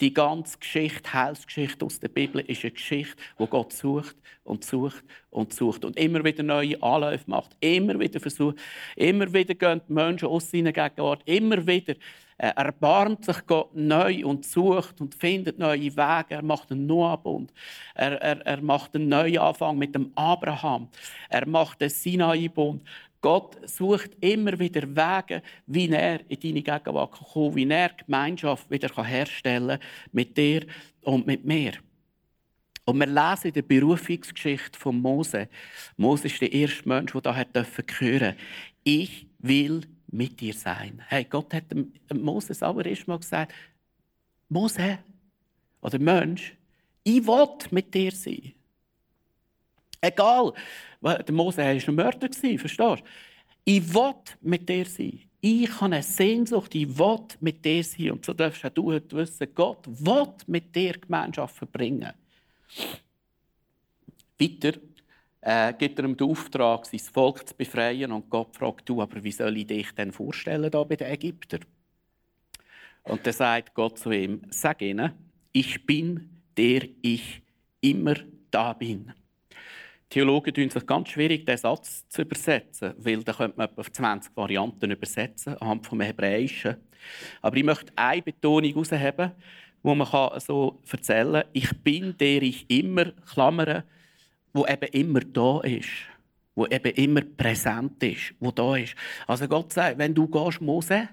die 0.00 0.12
ganze 0.12 0.58
Geschichte, 0.58 1.12
Heilsgeschichte 1.12 1.84
aus 1.84 2.00
der 2.00 2.08
Bibel 2.08 2.40
ist 2.42 2.64
eine 2.64 2.72
Geschichte, 2.72 3.16
wo 3.38 3.46
Gott 3.46 3.72
sucht 3.72 4.16
und 4.44 4.64
sucht 4.64 5.04
und 5.30 5.54
sucht 5.54 5.84
und 5.84 5.96
immer 5.96 6.24
wieder 6.24 6.42
neue 6.42 6.82
Anläufe 6.82 7.24
macht, 7.28 7.56
immer 7.60 7.98
wieder 7.98 8.20
versucht, 8.20 8.58
immer 8.96 9.32
wieder 9.32 9.54
gehen 9.54 9.80
die 9.88 9.92
Menschen 9.92 10.28
aus 10.28 10.50
seiner 10.50 10.72
Gegenwart, 10.72 11.22
immer 11.24 11.66
wieder 11.66 11.94
er 12.42 12.56
erbarmt 12.56 13.26
sich 13.26 13.46
Gott 13.46 13.74
neu 13.74 14.24
und 14.24 14.46
sucht 14.46 15.02
und 15.02 15.14
findet 15.14 15.58
neue 15.58 15.94
Wege. 15.94 16.26
Er 16.30 16.42
macht 16.42 16.72
einen 16.72 16.86
Noah-Bund. 16.86 17.52
Er, 17.94 18.12
er, 18.22 18.40
er 18.46 18.62
macht 18.62 18.94
einen 18.94 19.10
neuen 19.10 19.36
Anfang 19.36 19.76
mit 19.76 19.94
dem 19.94 20.10
Abraham. 20.14 20.88
Er 21.28 21.46
macht 21.46 21.82
den 21.82 21.90
Sinai-Bund. 21.90 22.82
Gott 23.20 23.58
sucht 23.68 24.12
immer 24.22 24.58
wieder 24.58 24.88
Wege, 24.88 25.42
wie 25.66 25.90
er 25.90 26.20
in 26.30 26.40
deine 26.40 26.62
Gegenwart 26.62 27.12
kann 27.12 27.28
kommen 27.30 27.54
wie 27.56 27.68
er 27.68 27.90
Gemeinschaft 27.90 28.70
wieder 28.70 29.04
herstellen 29.04 29.78
kann 29.78 29.88
mit 30.12 30.34
dir 30.38 30.64
und 31.02 31.26
mit 31.26 31.44
mir. 31.44 31.72
Und 32.86 33.00
wir 33.00 33.06
lesen 33.06 33.48
in 33.48 33.52
der 33.52 33.62
Berufungsgeschichte 33.62 34.78
von 34.78 34.98
Mose. 34.98 35.50
Mose 35.98 36.28
ist 36.28 36.40
der 36.40 36.50
erste 36.50 36.88
Mensch, 36.88 37.12
der 37.12 37.20
da 37.20 37.36
hören 37.36 37.52
durfte. 37.52 38.36
Ich 38.82 39.26
will 39.40 39.82
mit 40.12 40.40
dir 40.40 40.54
sein. 40.54 41.02
Hey, 41.08 41.24
Gott 41.24 41.52
hat 41.54 41.64
Moses 42.12 42.62
aber 42.62 42.84
erst 42.84 43.06
mal 43.06 43.18
gesagt, 43.18 43.52
Mose 44.48 44.98
oder 45.80 45.98
Mensch, 45.98 46.54
ich 47.04 47.26
will 47.26 47.48
mit 47.70 47.94
dir 47.94 48.12
sein. 48.12 48.52
Egal, 50.00 50.52
der 51.02 51.34
Mose 51.34 51.58
war 51.58 51.66
ein 51.66 51.94
Mörder, 51.94 52.28
verstehst 52.32 52.78
du? 52.78 52.96
Ich 53.64 53.94
will 53.94 54.14
mit 54.40 54.68
dir 54.68 54.86
sein. 54.86 55.20
Ich 55.42 55.70
habe 55.70 55.86
eine 55.86 56.02
Sehnsucht, 56.02 56.74
ich 56.74 56.98
will 56.98 57.20
mit 57.40 57.64
dir 57.64 57.84
sein. 57.84 58.12
Und 58.12 58.24
so 58.24 58.32
darfst 58.32 58.64
du 58.74 58.92
heute 58.92 59.16
wissen, 59.16 59.48
Gott 59.54 59.86
will 59.86 60.34
mit 60.46 60.74
dir 60.74 60.98
Gemeinschaft 60.98 61.56
verbringen. 61.56 62.12
Weiter 64.38 64.72
äh, 65.42 65.72
gibt 65.74 65.98
er 65.98 66.04
ihm 66.04 66.16
den 66.16 66.28
Auftrag, 66.28 66.86
sein 66.86 67.00
Volk 67.00 67.48
zu 67.48 67.54
befreien. 67.54 68.12
Und 68.12 68.28
Gott 68.30 68.56
fragt, 68.56 68.88
du, 68.88 69.00
aber 69.00 69.22
wie 69.22 69.32
soll 69.32 69.56
ich 69.56 69.66
dich 69.66 69.92
denn 69.92 70.12
vorstellen 70.12 70.70
da 70.70 70.84
bei 70.84 70.96
den 70.96 71.10
Ägyptern? 71.10 71.64
Und 73.04 73.26
dann 73.26 73.32
sagt 73.32 73.74
Gott 73.74 73.98
zu 73.98 74.10
ihm, 74.10 74.42
sag 74.50 74.82
ihnen, 74.82 75.12
ich 75.52 75.84
bin, 75.86 76.42
der 76.56 76.82
ich 77.02 77.42
immer 77.80 78.14
da 78.50 78.72
bin. 78.72 79.12
Theologen 80.10 80.52
tun 80.52 80.68
sich 80.68 80.86
ganz 80.86 81.08
schwierig, 81.08 81.46
diesen 81.46 81.58
Satz 81.58 82.06
zu 82.08 82.22
übersetzen, 82.22 82.94
weil 82.98 83.22
da 83.22 83.32
könnte 83.32 83.56
man 83.56 83.68
etwa 83.68 83.80
auf 83.80 83.92
20 83.92 84.36
Varianten 84.36 84.90
übersetzen, 84.90 85.56
anhand 85.58 85.86
vom 85.86 86.00
Hebräischen. 86.00 86.76
Aber 87.40 87.56
ich 87.56 87.64
möchte 87.64 87.92
eine 87.96 88.20
Betonung 88.20 88.70
herausheben, 88.70 89.32
wo 89.82 89.94
man 89.94 90.40
so 90.40 90.80
erzählen 90.90 91.32
kann, 91.32 91.44
ich 91.52 91.70
bin, 91.82 92.18
der 92.18 92.42
ich 92.42 92.68
immer, 92.68 93.12
Klammern, 93.32 93.84
wo 94.52 94.66
eben 94.66 94.88
immer 94.92 95.20
da 95.20 95.60
ist, 95.60 95.88
wo 96.54 96.66
eben 96.66 96.92
immer 96.94 97.22
präsent 97.22 98.02
ist, 98.02 98.34
wo 98.40 98.50
da 98.50 98.76
ist. 98.76 98.94
Also 99.26 99.46
Gott 99.48 99.72
sagt, 99.72 99.98
wenn 99.98 100.14
du 100.14 100.26
gehst, 100.28 100.60
Mose, 100.60 101.08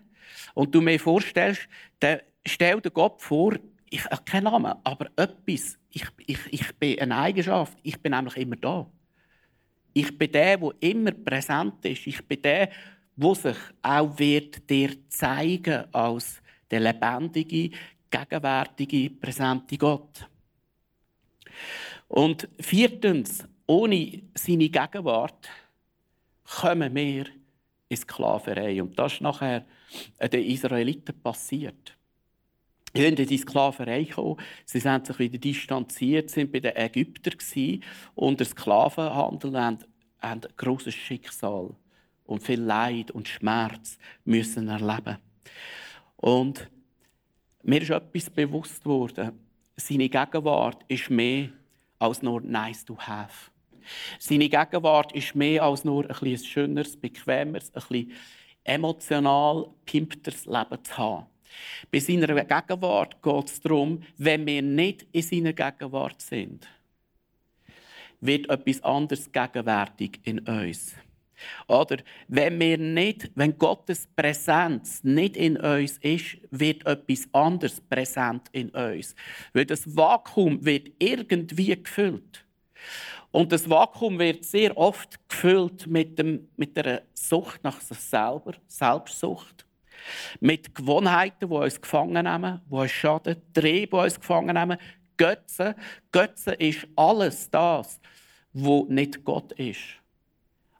und 0.53 0.73
du 0.73 0.81
mir 0.81 0.99
vorstellst, 0.99 1.67
dann 1.99 2.19
stell 2.45 2.81
dir 2.81 2.91
Gott 2.91 3.21
vor, 3.21 3.53
ich 3.89 4.03
habe 4.05 4.23
keinen 4.23 4.45
Namen, 4.45 4.73
aber 4.83 5.07
etwas. 5.15 5.77
Ich, 5.91 6.05
ich, 6.25 6.39
ich 6.51 6.75
bin 6.75 6.99
eine 6.99 7.17
Eigenschaft. 7.17 7.77
Ich 7.83 8.01
bin 8.01 8.11
nämlich 8.11 8.35
immer 8.37 8.57
da. 8.57 8.89
Ich 9.93 10.17
bin 10.17 10.31
der, 10.31 10.57
der 10.57 10.71
immer 10.79 11.11
präsent 11.11 11.85
ist. 11.85 12.05
Ich 12.05 12.25
bin 12.25 12.41
der, 12.41 12.69
der 13.15 13.35
sich 13.35 13.57
auch 13.81 14.19
wird 14.19 14.69
dir 14.69 14.95
zeigen 15.09 15.85
als 15.93 16.41
der 16.69 16.81
lebendige, 16.81 17.71
gegenwärtige, 18.09 19.09
präsente 19.09 19.77
Gott. 19.77 20.27
Und 22.07 22.47
viertens, 22.59 23.47
ohne 23.65 24.23
seine 24.33 24.69
Gegenwart 24.69 25.49
kommen 26.43 26.95
wir 26.95 27.25
in 27.89 27.97
Sklaverei. 27.97 28.81
Und 28.81 28.97
das 28.97 29.13
ist 29.13 29.21
nachher 29.21 29.65
den 30.21 30.43
Israeliten 30.43 31.19
passiert. 31.21 31.97
Sie 32.93 33.01
sind 33.01 33.19
in 33.19 33.27
die 33.27 33.37
Sklaverei 33.37 34.03
gekommen, 34.03 34.37
sie 34.65 34.79
sind 34.79 35.05
sich 35.05 35.19
wieder 35.19 35.37
distanziert, 35.37 36.29
sind 36.29 36.51
bei 36.51 36.59
den 36.59 36.75
Ägyptern 36.75 37.83
und 38.15 38.39
der 38.39 38.47
Sklavenhandel 38.47 39.59
haben, 39.59 39.77
haben 40.19 40.41
ein 40.41 40.53
grosses 40.55 40.95
Schicksal 40.95 41.75
und 42.25 42.41
viel 42.41 42.61
Leid 42.61 43.11
und 43.11 43.27
Schmerz 43.27 43.99
müssen 44.25 44.69
erleben. 44.69 45.17
Und 46.15 46.69
mir 47.61 47.81
ist 47.81 47.91
etwas 47.91 48.29
bewusst 48.29 48.85
worden. 48.85 49.37
Seine 49.75 50.09
Gegenwart 50.09 50.83
ist 50.87 51.09
mehr 51.09 51.49
als 51.99 52.21
nur 52.21 52.41
nice 52.41 52.85
to 52.85 52.97
have. 52.97 53.51
Seine 54.19 54.49
Gegenwart 54.49 55.13
ist 55.13 55.35
mehr 55.35 55.63
als 55.63 55.83
nur 55.83 56.09
ein, 56.09 56.15
ein 56.21 56.37
schöneres, 56.37 56.97
bequemeres, 56.97 57.73
ein 57.73 57.81
bisschen 57.81 58.11
emotional 58.63 59.69
pimpteres 59.85 60.45
Leben 60.45 60.83
zu 60.83 60.97
haben. 60.97 61.25
Bei 61.91 61.99
seiner 61.99 62.27
Gegenwart 62.27 63.21
geht 63.21 63.49
es 63.49 63.61
darum, 63.61 64.03
wenn 64.17 64.45
wir 64.45 64.61
nicht 64.61 65.07
in 65.11 65.21
seiner 65.21 65.53
Gegenwart 65.53 66.21
sind, 66.21 66.67
wird 68.19 68.49
etwas 68.49 68.83
anderes 68.83 69.31
gegenwärtig 69.31 70.19
in 70.23 70.39
uns. 70.39 70.95
Oder 71.67 71.97
wenn 72.27 72.59
wir 72.59 72.77
nicht, 72.77 73.31
wenn 73.35 73.57
Gottes 73.57 74.07
Präsenz 74.15 75.03
nicht 75.03 75.37
in 75.37 75.57
uns 75.57 75.97
ist, 75.99 76.37
wird 76.51 76.85
etwas 76.85 77.27
anderes 77.33 77.81
präsent 77.81 78.47
in 78.51 78.69
uns. 78.69 79.15
Weil 79.53 79.65
das 79.65 79.95
Vakuum 79.95 80.63
wird 80.65 80.91
irgendwie 80.99 81.81
gefüllt. 81.81 82.45
Und 83.31 83.51
das 83.51 83.69
Vakuum 83.69 84.19
wird 84.19 84.45
sehr 84.45 84.75
oft 84.77 85.19
gefüllt 85.29 85.87
mit, 85.87 86.17
dem, 86.17 86.47
mit 86.55 86.77
der 86.77 87.03
Sucht 87.13 87.63
nach 87.63 87.81
sich 87.81 87.99
selber, 87.99 88.53
Selbstsucht. 88.67 89.65
Mit 90.39 90.73
Gewohnheiten, 90.73 91.49
die 91.49 91.55
uns 91.55 91.81
gefangen 91.81 92.23
nehmen, 92.23 92.61
die 92.69 92.75
uns 92.75 92.91
schaden, 92.91 93.41
Triebe, 93.53 93.97
die 93.97 94.03
uns 94.03 94.19
gefangen 94.19 94.55
nehmen, 94.55 94.77
Götzen. 95.17 95.73
Götzen 96.11 96.53
ist 96.53 96.87
alles 96.95 97.49
das, 97.49 97.99
was 98.53 98.83
nicht 98.87 99.23
Gott 99.25 99.51
ist. 99.53 99.79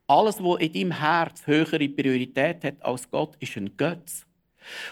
Alles, 0.07 0.41
was 0.41 0.61
in 0.61 0.73
deinem 0.73 0.91
Herz 0.91 1.45
höhere 1.45 1.89
Priorität 1.89 2.63
hat 2.63 2.81
als 2.81 3.09
Gott, 3.11 3.35
ist 3.39 3.57
ein 3.57 3.75
Götz. 3.75 4.25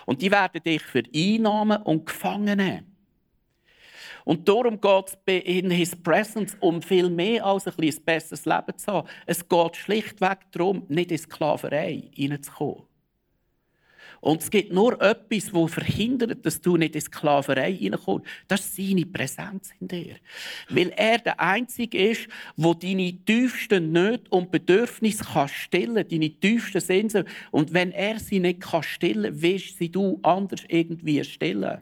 Und 0.05 0.21
die 0.21 0.29
werden 0.29 0.61
dich 0.61 0.81
vereinnahmen 0.81 1.81
und 1.83 2.05
gefangen 2.05 2.57
nehmen. 2.57 2.95
Und 4.25 4.49
darum 4.49 4.81
geht 4.81 5.17
es 5.25 5.45
in 5.45 5.69
His 5.69 5.95
Presence 5.95 6.57
um 6.59 6.81
viel 6.81 7.09
mehr 7.09 7.45
als 7.45 7.67
ein, 7.67 7.95
besseres 8.03 8.45
Leben 8.45 8.77
zu 8.77 8.91
haben. 8.91 9.07
Es 9.25 9.47
geht 9.47 9.75
schlichtweg 9.75 10.39
darum, 10.51 10.83
nicht 10.89 11.11
in 11.11 11.17
Sklaverei 11.17 12.09
hineinzukommen. 12.13 12.83
Und 14.25 14.41
es 14.41 14.49
gibt 14.49 14.73
nur 14.73 14.99
etwas, 15.03 15.51
das 15.51 15.71
verhindert, 15.71 16.43
dass 16.43 16.59
du 16.59 16.77
nicht 16.77 16.95
in 16.95 17.01
Sklaverei 17.01 17.71
hineinkommst. 17.71 18.25
Das 18.47 18.61
ist 18.61 18.75
seine 18.75 19.05
Präsenz 19.05 19.69
in 19.79 19.87
dir. 19.87 20.15
Weil 20.67 20.91
er 20.95 21.19
der 21.19 21.39
Einzige 21.39 22.09
ist, 22.09 22.27
der 22.57 22.73
deine 22.73 23.13
tiefsten 23.23 23.91
Nöte 23.91 24.27
und 24.31 24.49
Bedürfnisse 24.49 25.23
kann 25.23 25.51
deine 25.69 26.31
tiefsten 26.31 26.81
Sehnsucht. 26.81 27.27
Und 27.51 27.71
wenn 27.71 27.91
er 27.91 28.17
sie 28.17 28.39
nicht 28.39 28.61
kann 28.61 28.81
stillen 28.81 29.43
willst 29.43 29.77
sie 29.77 29.91
du 29.91 30.19
anders 30.23 30.63
irgendwie 30.69 31.23
stillen. 31.23 31.81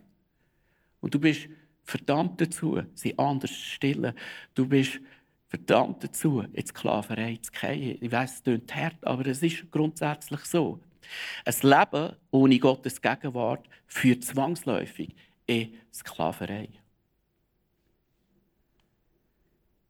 Und 1.00 1.14
du 1.14 1.20
bist 1.20 1.48
verdammt 1.86 2.42
dazu, 2.42 2.82
sie 2.94 3.18
anders 3.18 3.52
zu 3.52 3.70
stillen. 3.76 4.14
Du 4.54 4.68
bist 4.68 5.00
verdammt 5.48 6.04
dazu, 6.04 6.44
in 6.52 6.66
Sklaverei 6.66 7.40
zu 7.42 7.54
gehen. 7.54 8.00
Ich 8.02 8.12
weiss, 8.12 8.34
es 8.34 8.44
klingt 8.44 8.76
hart, 8.76 8.98
aber 9.08 9.26
es 9.28 9.42
ist 9.42 9.72
grundsätzlich 9.72 10.42
so. 10.42 10.82
Ein 11.46 11.56
Leben 11.62 12.16
ohne 12.32 12.60
Gottes 12.60 13.02
Gegenwart 13.02 13.68
führt 13.86 14.24
zwangsläufig 14.24 15.16
in 15.46 15.78
Sklaverei. 15.94 16.70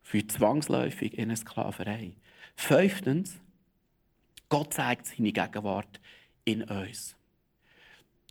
Führt 0.01 0.32
zwangsläufig 0.32 1.13
in 1.13 1.25
eine 1.25 1.38
Sklaverei. 1.38 2.15
Fünftens, 2.55 3.39
Gott 4.50 4.74
zeigt 4.74 5.08
seine 5.08 5.32
Gegenwart 5.32 6.00
in 6.46 6.63
uns 6.63 7.15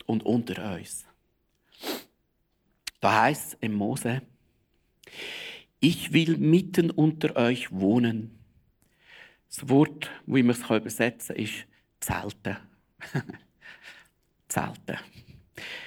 und 0.06 0.24
unter 0.24 0.74
uns. 0.74 1.06
Da 3.00 3.22
heißt 3.22 3.54
es 3.54 3.58
im 3.60 3.72
Mose, 3.74 4.22
ich 5.80 6.12
will 6.12 6.36
mitten 6.36 6.90
unter 6.90 7.34
euch 7.34 7.72
wohnen. 7.72 8.38
Das 9.48 9.68
Wort, 9.68 10.10
wie 10.26 10.44
man 10.44 10.54
es 10.54 10.70
übersetzen 10.70 11.34
kann, 11.34 11.44
ist 11.44 11.66
Zelten. 11.98 12.56
Zelten. 14.48 14.98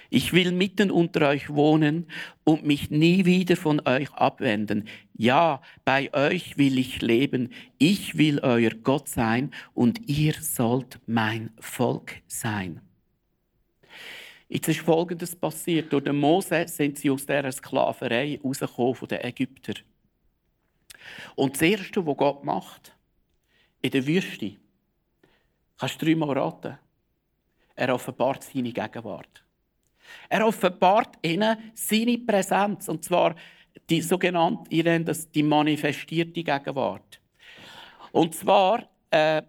Ich 0.10 0.34
will 0.34 0.51
mitten 0.51 0.91
unter 0.91 1.27
euch 1.29 1.50
wohnen 1.50 2.07
und 2.43 2.65
mich 2.65 2.89
nie 2.89 3.25
wieder 3.25 3.57
von 3.57 3.81
euch 3.86 4.12
abwenden. 4.13 4.88
Ja, 5.13 5.62
bei 5.84 6.13
euch 6.13 6.57
will 6.57 6.77
ich 6.77 7.01
leben. 7.01 7.51
Ich 7.79 8.17
will 8.17 8.39
euer 8.39 8.69
Gott 8.72 9.10
sein 9.10 9.51
und 9.74 10.07
ihr 10.07 10.34
sollt 10.34 11.00
mein 11.07 11.51
Volk 11.60 12.22
sein. 12.27 12.81
Jetzt 14.48 14.67
ist 14.67 14.81
Folgendes 14.81 15.36
passiert. 15.36 15.91
Durch 15.91 16.03
den 16.03 16.17
Mose 16.17 16.67
sind 16.67 17.00
sie 17.00 17.10
aus 17.10 17.25
dieser 17.25 17.51
Sklaverei 17.51 18.39
rausgekommen 18.43 18.95
von 18.95 19.07
den 19.07 19.22
Ägyptern. 19.22 19.79
Und 21.36 21.55
das 21.55 21.62
Erste, 21.62 22.05
was 22.05 22.17
Gott 22.17 22.43
macht, 22.43 22.95
in 23.81 23.91
der 23.91 24.05
Wüste, 24.05 24.55
kannst 25.77 26.01
du 26.01 26.05
dreimal 26.05 26.38
raten, 26.38 26.77
er 27.75 27.94
offenbart 27.94 28.44
seine 28.44 28.72
Gegenwart. 28.72 29.44
Er 30.29 30.46
offenbart 30.46 31.17
ihnen 31.22 31.58
seine 31.74 32.17
Präsenz, 32.17 32.88
und 32.88 33.03
zwar 33.03 33.36
die 33.89 34.01
sogenannte, 34.01 34.70
ihr 34.74 34.84
nennt 34.84 35.08
das 35.08 35.29
die 35.29 35.44
manifestierte 35.44 36.44
Gegenwart. 36.44 37.20
Und 38.12 38.34
zwar 38.36 38.88
äh, 39.12 39.41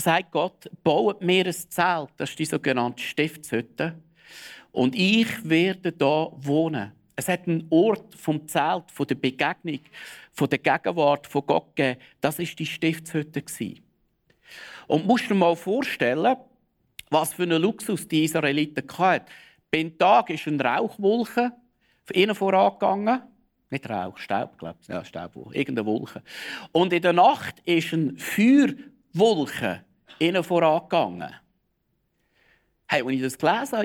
sagt 0.00 0.32
Gott, 0.32 0.70
baut 0.82 1.22
mir 1.22 1.46
ein 1.46 1.52
Zelt, 1.52 2.10
das 2.16 2.30
ist 2.30 2.38
die 2.38 2.44
sogenannte 2.44 3.02
Stiftshütte, 3.02 3.96
und 4.72 4.94
ich 4.94 5.48
werde 5.48 5.92
da 5.92 6.28
wohnen. 6.32 6.92
Es 7.16 7.28
hat 7.28 7.46
einen 7.48 7.66
Ort 7.70 8.14
vom 8.14 8.46
Zelt, 8.46 8.90
von 8.90 9.06
der 9.06 9.16
Begegnung, 9.16 9.80
von 10.32 10.48
der 10.48 10.58
Gegenwart 10.58 11.26
von 11.26 11.44
Gott 11.44 11.74
gegeben. 11.74 12.00
Das 12.20 12.38
ist 12.38 12.58
die 12.58 12.66
Stiftshütte 12.66 13.42
Und 14.86 15.06
musst 15.06 15.28
dir 15.28 15.34
mal 15.34 15.56
vorstellen, 15.56 16.36
was 17.10 17.34
für 17.34 17.42
einen 17.42 17.60
Luxus 17.60 18.08
die 18.08 18.24
Israeliten 18.24 18.86
hatten. 18.98 19.26
Beim 19.70 19.98
Tag 19.98 20.30
ist 20.30 20.46
eine 20.46 20.64
Rauchwolke 20.64 21.52
ihnen 22.14 22.34
vorangegangen. 22.34 23.22
Nicht 23.70 23.88
Rauch, 23.88 24.18
Staub, 24.18 24.58
glaube 24.58 24.78
ich. 24.82 24.88
Ja, 24.88 25.04
Staubwolke. 25.04 25.56
Irgendeine 25.56 25.86
Wolke. 25.86 26.22
Und 26.72 26.92
in 26.92 27.02
der 27.02 27.12
Nacht 27.12 27.60
ist 27.64 27.92
eine 27.92 28.14
Feuerwolke 28.16 29.84
ihnen 30.18 30.42
vorangegangen. 30.42 31.34
Hey, 32.88 33.02
als 33.02 33.12
ich 33.12 33.22
das 33.22 33.38
gelesen 33.38 33.78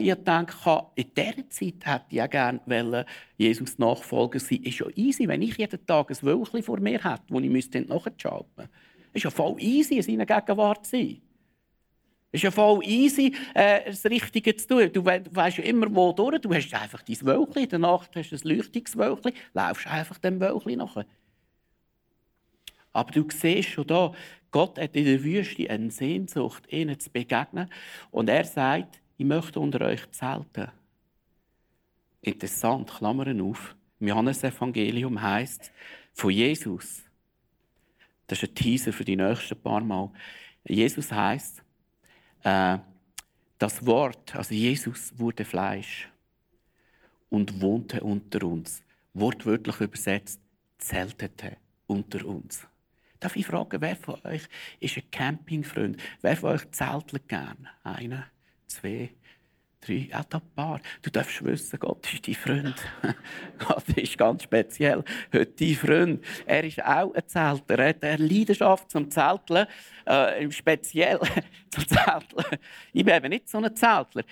habe, 0.66 0.88
ich 0.96 1.06
in 1.06 1.14
dieser 1.14 1.50
Zeit 1.52 1.86
hätte 1.86 2.06
ich 2.10 2.22
auch 2.24 2.30
gerne 2.30 3.06
Jesus 3.38 3.78
Nachfolger 3.78 4.40
sein 4.40 4.64
Ist 4.64 4.80
ja 4.80 4.88
easy, 4.96 5.28
wenn 5.28 5.44
ich 5.44 5.56
jeden 5.58 5.86
Tag 5.86 6.10
ein 6.10 6.18
Wölkchen 6.24 6.64
vor 6.64 6.80
mir 6.80 7.04
hätte, 7.04 7.22
wo 7.30 7.40
ich 7.40 7.50
müsste 7.50 7.82
nachschalten 7.82 8.68
Ist 9.14 9.24
ja 9.24 9.30
voll 9.30 9.58
easy, 9.60 9.98
in 9.98 10.02
seiner 10.02 10.26
Gegenwart 10.26 10.88
zu 10.88 10.98
sein. 10.98 11.22
Ist 12.36 12.44
ja 12.44 12.52
voll 12.52 12.84
easy, 12.84 13.34
äh, 13.54 13.86
das 13.86 14.04
Richtige 14.04 14.54
zu 14.58 14.68
tun. 14.68 14.92
Du, 14.92 15.06
we 15.06 15.22
du 15.22 15.34
weißt 15.34 15.60
ja 15.60 15.64
immer, 15.64 15.88
wo 15.96 16.12
durch. 16.12 16.42
Du 16.42 16.54
hast 16.54 16.74
einfach 16.74 17.02
dein 17.02 17.22
Wölkchen, 17.22 17.64
in 17.64 17.70
der 17.70 17.80
Nacht 17.80 18.14
hast 18.14 18.30
du 18.30 18.36
ein 18.36 18.58
Leuchtungswölkchen, 18.58 19.32
laufst 19.54 19.88
einfach 19.88 20.18
dem 20.18 20.42
Wölkchen 20.42 20.80
nachher. 20.80 21.06
Aber 22.92 23.10
du 23.14 23.26
siehst 23.30 23.70
schon 23.70 23.88
da, 23.88 24.12
Gott 24.52 24.78
hat 24.78 24.98
in 24.98 25.06
der 25.06 25.24
Wüste 25.24 25.70
eine 25.70 25.90
Sehnsucht, 25.90 26.64
ihnen 26.74 27.00
zu 27.00 27.10
begegnen. 27.10 27.70
Und 28.12 28.30
er 28.30 28.44
sagt, 28.44 29.00
ich 29.18 29.26
möchte 29.26 29.62
unter 29.62 29.86
euch 29.86 30.02
zelten. 30.12 30.68
Interessant, 32.20 32.92
Klammern 32.92 33.40
auf. 33.40 33.78
Im 34.02 34.10
Johannesevangelium 34.10 35.22
heißt 35.22 35.72
von 36.12 36.32
Jesus, 36.32 37.02
das 38.28 38.44
ist 38.44 38.50
ein 38.50 38.56
Teaser 38.56 38.92
für 38.92 39.06
die 39.06 39.16
nächsten 39.16 39.58
paar 39.58 39.82
Mal. 39.82 40.12
Jesus 40.66 41.14
heißt, 41.14 41.65
äh, 42.46 42.78
das 43.58 43.86
Wort, 43.86 44.36
also 44.36 44.54
Jesus 44.54 45.18
wurde 45.18 45.44
Fleisch 45.46 46.10
und 47.30 47.62
wohnte 47.62 48.02
unter 48.02 48.46
uns. 48.46 48.84
Wortwörtlich 49.14 49.80
übersetzt, 49.82 50.40
zeltete 50.78 51.58
unter 51.88 52.26
uns. 52.26 52.68
Darf 53.20 53.36
ich 53.36 53.48
fragen, 53.48 53.82
wer 53.82 53.96
von 53.96 54.20
euch 54.26 54.44
ist 54.80 54.98
ein 54.98 55.10
Campingfreund? 55.10 55.98
Wer 56.22 56.38
von 56.38 56.52
euch 56.52 56.70
zeltelt 56.72 57.28
gern? 57.28 57.68
Einer, 57.84 58.26
zwei, 58.68 59.10
drei, 59.86 60.08
ja, 60.12 60.20
ein 60.20 60.42
paar. 60.56 60.80
Du 61.02 61.10
darfst 61.10 61.44
wissen, 61.44 61.80
Gott 61.80 62.12
ist 62.14 62.28
dein 62.28 62.36
Freund. 62.36 62.76
Gott 63.68 63.88
ist 63.96 64.18
ganz 64.18 64.44
speziell. 64.44 65.04
Heute 65.34 65.52
dein 65.60 65.76
Freund. 65.76 66.26
Er 66.46 66.64
ist 66.64 66.84
auch 66.84 67.14
ein 67.14 67.24
Zelter. 67.28 67.80
Er 67.80 67.90
hat 67.90 68.04
eine 68.04 68.26
Leidenschaft 68.26 68.92
zum 68.92 69.10
Zelteln. 69.10 69.68
Äh, 70.06 70.52
speziell 70.52 71.20
zum 71.70 71.88
Zelteln. 71.88 72.60
Ich 72.94 73.06
bin 73.06 73.16
eben 73.16 73.30
nicht 73.30 73.50
so 73.50 73.60
ein 73.60 73.76
Zeltler. 73.76 74.24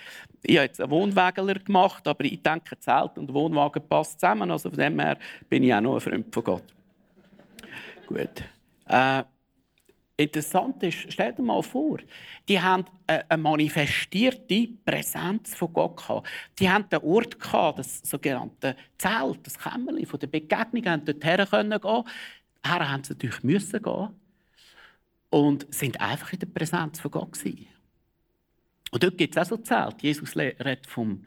Ich 0.43 0.57
habe 0.57 0.65
jetzt 0.65 0.81
einen 0.81 0.91
Wohnwägler 0.91 1.55
gemacht, 1.55 2.07
aber 2.07 2.23
ich 2.25 2.41
denke, 2.41 2.77
Zelt 2.79 3.17
und 3.17 3.33
Wohnwagen 3.33 3.87
passen 3.87 4.19
zusammen. 4.19 4.51
Also 4.51 4.69
von 4.69 4.79
dem 4.79 4.99
her 4.99 5.17
bin 5.49 5.63
ich 5.63 5.73
auch 5.73 5.81
noch 5.81 5.95
ein 5.95 6.01
Freund 6.01 6.33
von 6.33 6.43
Gott. 6.43 6.63
Gut. 8.07 8.43
Äh, 8.87 9.23
interessant 10.17 10.81
ist, 10.83 11.11
stell 11.11 11.33
dir 11.33 11.41
mal 11.41 11.63
vor, 11.63 11.99
die 12.47 12.59
haben 12.59 12.85
eine 13.07 13.41
manifestierte 13.41 14.67
Präsenz 14.85 15.55
von 15.55 15.73
Gott 15.73 15.97
gehabt. 15.97 16.27
Die 16.59 16.69
haben 16.69 16.87
den 16.89 16.99
Ort 16.99 17.39
gehabt, 17.39 17.79
das 17.79 17.99
sogenannte 18.03 18.75
Zelt, 18.97 19.39
das 19.45 19.57
Kämmerchen 19.57 20.05
von 20.05 20.19
der 20.19 20.27
Begegnung, 20.27 20.85
haben 20.85 21.05
dort 21.05 21.23
her 21.23 21.47
können 21.47 21.81
gehen. 21.81 22.03
Her 22.65 22.91
haben 22.91 23.03
sie 23.03 23.13
natürlich 23.13 23.43
müssen 23.43 23.81
gehen 23.81 24.09
und 25.29 25.73
sind 25.73 25.99
einfach 25.99 26.31
in 26.33 26.39
der 26.39 26.47
Präsenz 26.47 26.99
von 26.99 27.11
Gott 27.11 27.33
gewesen. 27.33 27.67
Und 28.91 29.03
dort 29.03 29.17
gibt 29.17 29.35
es 29.35 29.41
auch 29.41 29.49
so 29.49 29.57
Zelt. 29.57 30.03
Jesus 30.03 30.35
redet 30.37 30.85
vom 30.85 31.25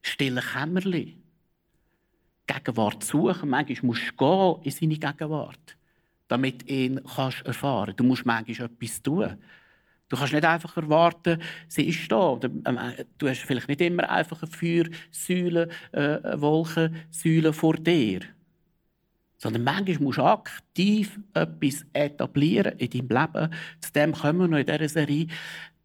stillen 0.00 0.42
Kämmerchen. 0.42 1.22
Gegenwart 2.46 3.04
suchen. 3.04 3.50
Manchmal 3.50 3.78
musst 3.82 4.12
du 4.12 4.16
gehen 4.16 4.62
in 4.64 4.70
seine 4.70 5.12
Gegenwart 5.12 5.75
damit 6.28 6.68
ihn 6.68 7.00
kannst 7.04 7.44
erfahren 7.46 7.86
kannst. 7.86 8.00
Du 8.00 8.04
musst 8.04 8.26
manchmal 8.26 8.68
etwas 8.68 9.02
tun. 9.02 9.36
Du 10.08 10.16
kannst 10.16 10.32
nicht 10.32 10.44
einfach 10.44 10.76
erwarten, 10.76 11.42
sie 11.66 11.88
ist 11.88 12.10
da. 12.10 12.38
Ähm, 12.42 12.78
du 13.18 13.28
hast 13.28 13.40
vielleicht 13.40 13.68
nicht 13.68 13.80
immer 13.80 14.08
einfach 14.08 14.40
eine 14.42 14.50
Feuersäule, 14.50 15.68
äh, 15.92 15.98
eine 15.98 16.40
Wolkensäule 16.40 17.52
vor 17.52 17.74
dir. 17.74 18.20
Sondern 19.38 19.64
manchmal 19.64 19.98
musst 19.98 20.18
du 20.18 20.22
aktiv 20.22 21.18
etwas 21.34 21.84
etablieren 21.92 22.78
in 22.78 22.90
deinem 22.90 23.08
Leben. 23.08 23.54
Zu 23.80 23.92
dem 23.92 24.12
kommen 24.12 24.38
wir 24.38 24.48
noch 24.48 24.58
in 24.58 24.66
dieser 24.66 24.88
Serie, 24.88 25.26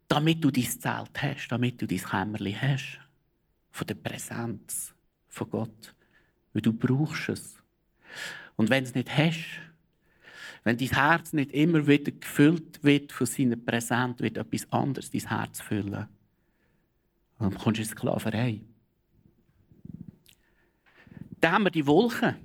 damit 0.07 0.43
du 0.43 0.51
dein 0.51 0.65
Zelt 0.65 1.21
hast, 1.21 1.47
damit 1.49 1.81
du 1.81 1.87
dein 1.87 1.97
Kämmerchen 1.97 2.61
hast. 2.61 2.99
Von 3.71 3.87
der 3.87 3.95
Präsenz 3.95 4.93
von 5.27 5.49
Gott. 5.49 5.95
Weil 6.53 6.61
du 6.61 6.73
brauchst 6.73 7.29
es. 7.29 7.55
Und 8.55 8.69
wenn 8.69 8.83
du 8.83 8.89
es 8.89 8.95
nicht 8.95 9.17
hast, 9.17 9.61
wenn 10.63 10.77
dein 10.77 10.89
Herz 10.89 11.33
nicht 11.33 11.51
immer 11.51 11.87
wieder 11.87 12.11
gefüllt 12.11 12.83
wird 12.83 13.11
von 13.11 13.25
seiner 13.25 13.55
Präsenz, 13.55 14.19
wird 14.19 14.37
etwas 14.37 14.71
anderes 14.71 15.09
dein 15.09 15.27
Herz 15.27 15.61
füllen. 15.61 16.07
Und 17.39 17.53
dann 17.53 17.57
kommst 17.57 17.79
du 17.79 17.83
in 17.83 17.87
Sklaverei. 17.87 18.61
Dann 21.39 21.51
haben 21.53 21.63
wir 21.63 21.71
die 21.71 21.87
Wolken. 21.87 22.35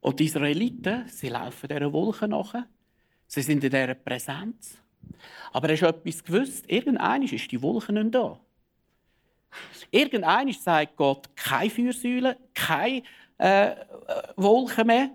Und 0.00 0.18
die 0.18 0.24
Israeliten, 0.24 1.08
sie 1.08 1.28
laufen 1.28 1.68
dieser 1.68 1.92
Wolke 1.92 2.26
nach. 2.26 2.54
Sie 3.28 3.42
sind 3.42 3.62
in 3.62 3.70
dieser 3.70 3.94
Präsenz. 3.94 4.76
Aber 5.52 5.68
hast 5.68 5.82
du 5.82 5.86
etwas 5.86 6.24
gewusst? 6.24 6.68
Irgendein 6.68 7.22
ist 7.22 7.52
die 7.52 7.62
Wolke 7.62 7.92
nicht 7.92 8.12
da. 8.12 8.40
Irgendein 9.92 10.52
sagt 10.52 10.96
Gott, 10.96 11.36
keine 11.36 11.70
Feuersäule, 11.70 12.36
keine 12.54 13.04
äh, 13.38 13.76
Wolken 14.36 14.86
mehr. 14.88 15.10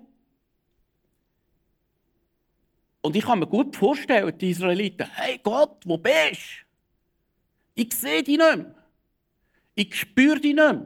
Und 3.07 3.15
ich 3.15 3.23
kann 3.23 3.39
mir 3.39 3.47
gut 3.47 3.73
vorstellen, 3.73 4.37
die 4.37 4.49
Israeliten, 4.49 5.07
hey 5.15 5.39
Gott, 5.41 5.77
wo 5.85 5.97
bist 5.97 6.65
du? 7.73 7.83
Ich 7.83 7.93
sehe 7.93 8.21
dich 8.21 8.37
nicht 8.37 8.57
mehr. 8.57 8.75
Ich 9.75 9.95
spüre 9.95 10.41
dich 10.41 10.53
nicht 10.53 10.57
mehr. 10.57 10.85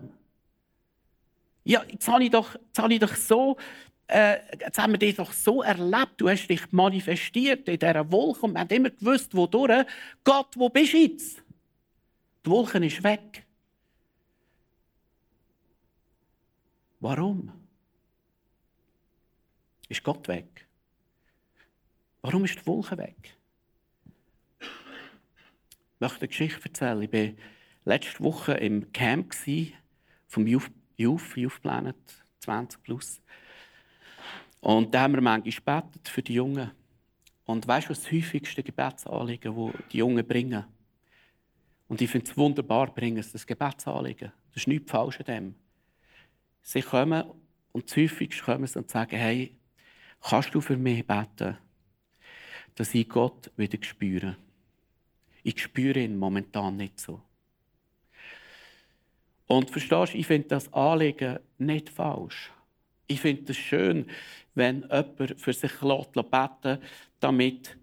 Ja, 1.64 1.84
jetzt 1.90 2.08
habe 2.08 2.24
ich 2.24 2.30
doch, 2.30 2.54
jetzt 2.54 2.78
habe 2.78 2.94
ich 2.94 3.00
doch 3.00 3.16
so 3.16 3.58
äh, 4.06 4.40
jetzt 4.60 4.78
haben 4.78 4.92
wir 4.92 5.00
dich 5.00 5.16
doch 5.16 5.34
so 5.34 5.64
erlebt, 5.64 6.14
du 6.18 6.30
hast 6.30 6.46
dich 6.46 6.72
manifestiert 6.72 7.68
in 7.68 7.80
dieser 7.80 8.12
Wolke 8.12 8.42
und 8.42 8.54
wir 8.54 8.60
haben 8.60 8.70
immer 8.70 8.92
gewusst, 8.92 9.34
wodurch. 9.34 9.88
Gott, 10.24 10.54
wo 10.58 10.70
bist 10.70 10.94
du 10.94 10.98
jetzt? 10.98 11.42
Die 12.46 12.50
Wolke 12.52 12.86
ist 12.86 13.04
weg. 13.04 13.48
Warum? 17.00 17.52
Ist 19.90 20.04
Gott 20.04 20.28
weg? 20.28 20.68
Warum 22.22 22.46
ist 22.46 22.60
die 22.60 22.68
Wolke 22.68 22.98
weg? 22.98 23.36
Ich 24.60 26.00
möchte 26.00 26.20
eine 26.20 26.28
Geschichte 26.28 26.64
erzählen. 26.64 27.02
Ich 27.02 27.12
war 27.12 27.34
letzte 27.86 28.24
Woche 28.24 28.54
im 28.54 28.92
Camp 28.92 29.34
vom 30.28 30.46
Youth, 30.46 30.72
Youth, 30.98 31.36
Youth 31.36 31.62
Planet 31.62 31.96
20 32.40 32.84
plus. 32.84 33.22
Und 34.60 34.94
da 34.94 35.02
haben 35.02 35.14
wir 35.14 35.22
manchmal 35.22 35.82
gebetet 35.82 36.08
für 36.08 36.22
die 36.22 36.36
Jungen. 36.36 36.72
Und 37.46 37.68
weißt 37.68 37.88
du, 37.88 37.90
was 37.92 38.04
das 38.04 38.12
häufigste 38.12 38.62
Gebetsanliegen, 38.62 39.56
das 39.56 39.82
die 39.92 39.98
Jungen 39.98 40.26
bringen? 40.26 40.64
Und 41.88 42.02
ich 42.02 42.10
finde 42.10 42.30
es 42.30 42.38
wunderbar, 42.38 42.94
bringen 42.94 43.22
sie 43.22 43.32
das 43.32 43.48
Gebetsanliegen. 43.48 44.32
Das 44.54 44.58
ist 44.58 44.68
nichts 44.68 44.92
falsch 44.92 45.20
an 45.20 45.26
dem. 45.26 45.56
Sie 46.62 46.82
kommen 46.82 47.24
und 47.72 47.90
das 47.90 47.98
häufigste 47.98 48.44
kommen 48.44 48.68
sie 48.68 48.78
und 48.78 48.92
sagen, 48.92 49.18
hey, 49.18 49.58
kannst 50.22 50.54
du 50.54 50.62
für 50.62 50.78
mich 50.78 51.06
beten, 51.06 51.58
dass 52.76 52.94
ich 52.94 53.10
Gott 53.10 53.52
wieder 53.58 53.78
spüre? 53.82 54.38
Ich 55.44 55.62
spüre 55.62 56.00
ihn 56.00 56.18
momentan 56.18 56.78
nicht 56.78 57.00
so. 57.00 57.22
Und 59.48 59.70
verstehst 59.70 60.14
du, 60.14 60.18
ich 60.18 60.28
finde 60.28 60.48
das 60.50 60.72
Anliegen 60.74 61.40
nicht 61.58 61.90
falsch. 61.90 62.52
Ich 63.08 63.20
finde 63.20 63.52
es 63.52 63.58
schön, 63.58 64.06
wenn 64.56 64.84
jemand 64.84 65.42
für 65.42 65.54
sich 65.54 65.72
beten 65.80 66.80
damit 67.20 67.78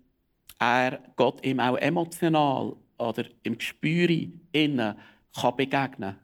er 0.59 1.01
Gott 1.16 1.44
ihm 1.44 1.61
auch 1.61 1.77
emotional 1.77 2.74
oder 2.98 3.24
im 3.42 3.59
Gespür 3.59 4.09
innen 4.53 4.96
kann 5.35 5.57
begegnen 5.57 6.14
kann. 6.14 6.18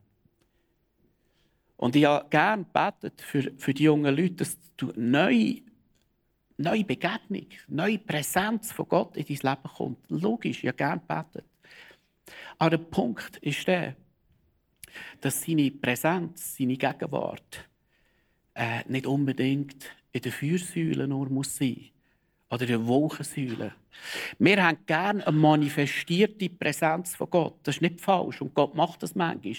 Und 1.76 1.96
ich 1.96 2.04
habe 2.04 2.28
gerne 2.30 2.64
gebetet 2.64 3.20
für, 3.20 3.52
für 3.58 3.74
die 3.74 3.84
jungen 3.84 4.16
Leute, 4.16 4.34
dass 4.36 4.58
du 4.76 4.92
neue, 4.96 5.60
neue 6.56 6.84
Begegnung, 6.84 7.46
neue 7.68 7.98
Präsenz 7.98 8.72
von 8.72 8.88
Gott 8.88 9.16
in 9.16 9.24
dein 9.26 9.52
Leben 9.52 9.74
kommt. 9.76 10.10
Logisch, 10.10 10.62
ich 10.62 10.68
habe 10.68 10.76
gerne 10.76 11.00
gebetet. 11.00 11.44
Aber 12.58 12.70
der 12.70 12.78
Punkt 12.78 13.36
ist 13.38 13.66
der, 13.66 13.96
dass 15.20 15.42
seine 15.42 15.70
Präsenz, 15.70 16.56
seine 16.56 16.76
Gegenwart 16.76 17.68
äh, 18.54 18.82
nicht 18.86 19.06
unbedingt 19.06 19.90
in 20.12 20.22
der 20.22 20.32
Feuersäule 20.32 21.08
nur 21.08 21.28
muss 21.28 21.56
sein 21.56 21.90
oder 22.50 22.62
in 22.62 22.68
der 22.68 22.86
Wolkensäule. 22.86 23.72
Wir 24.38 24.62
haben 24.62 24.78
gerne 24.86 25.26
eine 25.26 25.36
manifestierte 25.36 26.48
Präsenz 26.48 27.14
von 27.14 27.30
Gott. 27.30 27.56
Das 27.62 27.76
ist 27.76 27.82
nicht 27.82 28.00
falsch 28.00 28.40
und 28.40 28.54
Gott 28.54 28.74
macht 28.74 29.02
das 29.02 29.14
manchmal. 29.14 29.54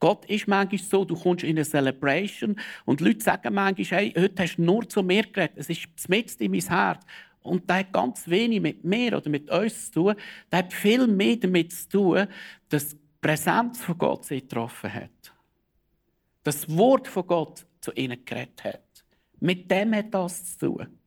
Gott 0.00 0.24
ist 0.26 0.48
manchmal 0.48 0.80
so, 0.80 1.04
du 1.04 1.16
kommst 1.16 1.44
in 1.44 1.56
eine 1.56 1.64
Celebration 1.64 2.58
und 2.84 3.00
Leute 3.00 3.22
sagen 3.22 3.54
manchmal, 3.54 4.00
hey, 4.00 4.14
heute 4.16 4.42
hast 4.42 4.56
du 4.56 4.62
nur 4.62 4.88
zu 4.88 5.02
mir 5.02 5.22
geredet, 5.22 5.56
es 5.56 5.70
ist 5.70 5.88
mitten 6.08 6.42
in 6.42 6.50
mein 6.50 6.60
Herz. 6.60 7.04
Und 7.42 7.70
das 7.70 7.78
hat 7.78 7.92
ganz 7.92 8.28
wenig 8.28 8.60
mit 8.60 8.84
mir 8.84 9.16
oder 9.16 9.30
mit 9.30 9.48
uns 9.50 9.86
zu 9.86 9.92
tun. 9.92 10.14
Das 10.50 10.58
hat 10.58 10.72
viel 10.72 11.06
mehr 11.06 11.36
damit 11.36 11.72
zu 11.72 11.88
tun, 11.88 12.26
dass 12.68 12.90
die 12.90 12.98
Präsenz 13.20 13.84
von 13.84 13.96
Gott 13.96 14.24
sie 14.24 14.40
getroffen 14.40 14.92
hat. 14.92 15.32
Das 16.42 16.68
Wort 16.76 17.06
von 17.06 17.26
Gott 17.26 17.66
zu 17.80 17.92
ihnen 17.92 18.24
geredet 18.24 18.64
hat. 18.64 19.04
Mit 19.38 19.70
dem 19.70 19.94
hat 19.94 20.12
das 20.12 20.58
zu 20.58 20.72
tun. 20.72 20.98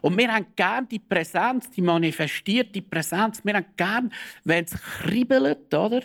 Und 0.00 0.16
wir 0.16 0.32
haben 0.32 0.46
gerne 0.56 0.86
die 0.86 0.98
Präsenz, 0.98 1.70
die 1.70 1.82
manifestierte 1.82 2.82
Präsenz. 2.82 3.44
Wir 3.44 3.54
haben 3.54 3.66
gerne, 3.76 4.10
wenn 4.44 4.64
es 4.64 4.72
kribbelt, 4.72 5.72
oder? 5.74 6.02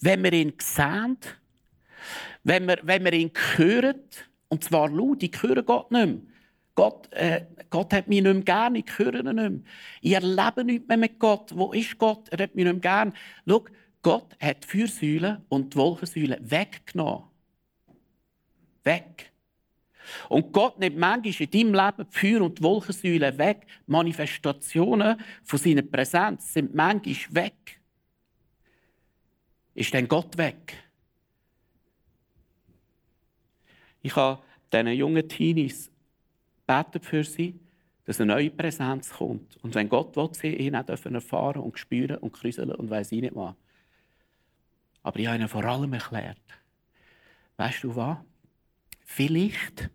Wenn 0.00 0.22
wir 0.22 0.32
ihn 0.32 0.52
sehen, 0.60 1.18
wenn 2.44 2.66
wir, 2.66 2.78
wenn 2.82 3.04
wir 3.04 3.12
ihn 3.12 3.32
hören, 3.56 4.00
und 4.48 4.62
zwar 4.62 4.88
laut, 4.88 5.22
ich 5.22 5.42
höre 5.42 5.62
Gott 5.62 5.90
nicht 5.90 6.06
mehr. 6.06 6.18
Gott, 6.76 7.10
äh, 7.12 7.46
Gott 7.70 7.92
hat 7.92 8.06
mich 8.06 8.22
nicht 8.22 8.32
mehr 8.32 8.42
gern, 8.42 8.74
ich 8.74 8.98
höre 8.98 9.14
ihn 9.14 9.24
nicht 9.24 9.34
mehr. 9.34 9.60
Ich 10.02 10.12
erlebe 10.12 10.62
nichts 10.62 10.86
mehr 10.86 10.98
mit 10.98 11.18
Gott. 11.18 11.50
Wo 11.56 11.72
ist 11.72 11.98
Gott? 11.98 12.28
Er 12.28 12.44
hat 12.44 12.54
mich 12.54 12.64
nicht 12.64 12.74
mehr 12.74 12.80
gern. 12.80 13.12
Schau, 13.48 13.64
Gott 14.02 14.36
hat 14.40 14.62
die 14.62 14.68
Fürsäule 14.68 15.42
und 15.48 15.72
die 15.72 15.78
Wolkensäule 15.78 16.38
weggenommen. 16.40 17.24
Weg. 18.84 19.32
Und 20.28 20.52
Gott 20.52 20.78
nimmt 20.78 20.98
manchmal 20.98 21.34
in 21.38 21.50
deinem 21.50 21.74
Leben 21.74 22.08
die 22.10 22.18
Feuer- 22.18 22.42
und 22.42 22.58
die 22.58 22.62
Wolkensäule 22.62 23.38
weg. 23.38 23.66
Manifestationen 23.86 25.20
von 25.42 25.58
seiner 25.58 25.82
Präsenz 25.82 26.52
sind 26.52 26.74
manchmal 26.74 27.44
weg. 27.44 27.80
Ist 29.74 29.92
denn 29.92 30.08
Gott 30.08 30.36
weg? 30.38 30.74
Ich 34.02 34.14
habe 34.14 34.42
diesen 34.72 34.88
jungen 34.88 35.28
Teenies 35.28 35.90
beten 36.66 37.00
für 37.00 37.24
sie, 37.24 37.58
dass 38.04 38.20
eine 38.20 38.32
neue 38.34 38.50
Präsenz 38.50 39.10
kommt. 39.10 39.56
Und 39.62 39.74
wenn 39.74 39.88
Gott 39.88 40.16
will, 40.16 40.30
sie 40.32 40.54
ihn 40.54 40.76
auch 40.76 40.88
erfahren 40.88 41.60
und 41.60 41.78
spüren 41.78 42.18
und 42.18 42.32
krüseln 42.32 42.72
und 42.72 42.88
weiss 42.88 43.12
ich 43.12 43.20
nicht 43.20 43.34
was. 43.34 43.54
Aber 45.02 45.18
ich 45.18 45.26
habe 45.26 45.38
ihnen 45.38 45.48
vor 45.48 45.64
allem 45.64 45.92
erklärt, 45.92 46.40
weißt 47.56 47.84
du 47.84 47.96
was? 47.96 48.18
Vielleicht 49.04 49.90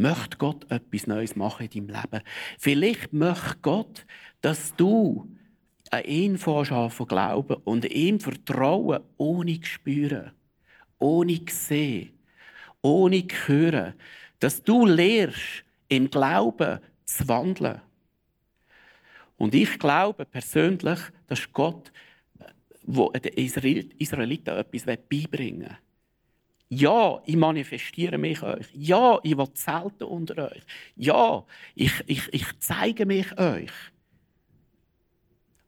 möchte 0.00 0.36
Gott 0.38 0.70
etwas 0.70 1.06
Neues 1.06 1.36
machen 1.36 1.68
in 1.70 1.86
deinem 1.86 2.00
Leben. 2.02 2.24
Vielleicht 2.58 3.12
möchte 3.12 3.56
Gott, 3.62 4.06
dass 4.40 4.74
du 4.76 5.28
an 5.90 6.04
ihn 6.04 6.38
von 6.38 6.90
glauben 7.08 7.56
und 7.64 7.84
ihm 7.84 8.20
vertrauen, 8.20 9.02
ohne 9.16 9.60
zu 9.60 9.66
spüren, 9.66 10.32
ohne 10.98 11.44
zu 11.44 11.54
sehen, 11.54 12.18
ohne 12.82 13.26
zu 13.26 13.48
hören. 13.48 13.94
Dass 14.38 14.62
du 14.62 14.86
lernst, 14.86 15.64
im 15.88 16.08
Glauben 16.08 16.78
zu 17.04 17.26
wandeln. 17.26 17.80
Und 19.36 19.54
ich 19.54 19.78
glaube 19.78 20.24
persönlich, 20.24 21.00
dass 21.26 21.52
Gott 21.52 21.90
wo 22.82 23.10
den 23.10 23.32
Israeliten 23.98 24.56
etwas 24.56 24.84
beibringen 24.84 25.60
will. 25.60 25.76
Ja, 26.72 27.20
ich 27.26 27.36
manifestiere 27.36 28.16
mich 28.16 28.42
euch. 28.44 28.68
Ja, 28.72 29.18
ich 29.24 29.36
will 29.36 29.52
zelten 29.54 30.04
unter 30.04 30.52
euch. 30.52 30.62
Ja, 30.94 31.44
ich, 31.74 31.92
ich, 32.06 32.32
ich 32.32 32.46
zeige 32.60 33.06
mich 33.06 33.36
euch. 33.36 33.72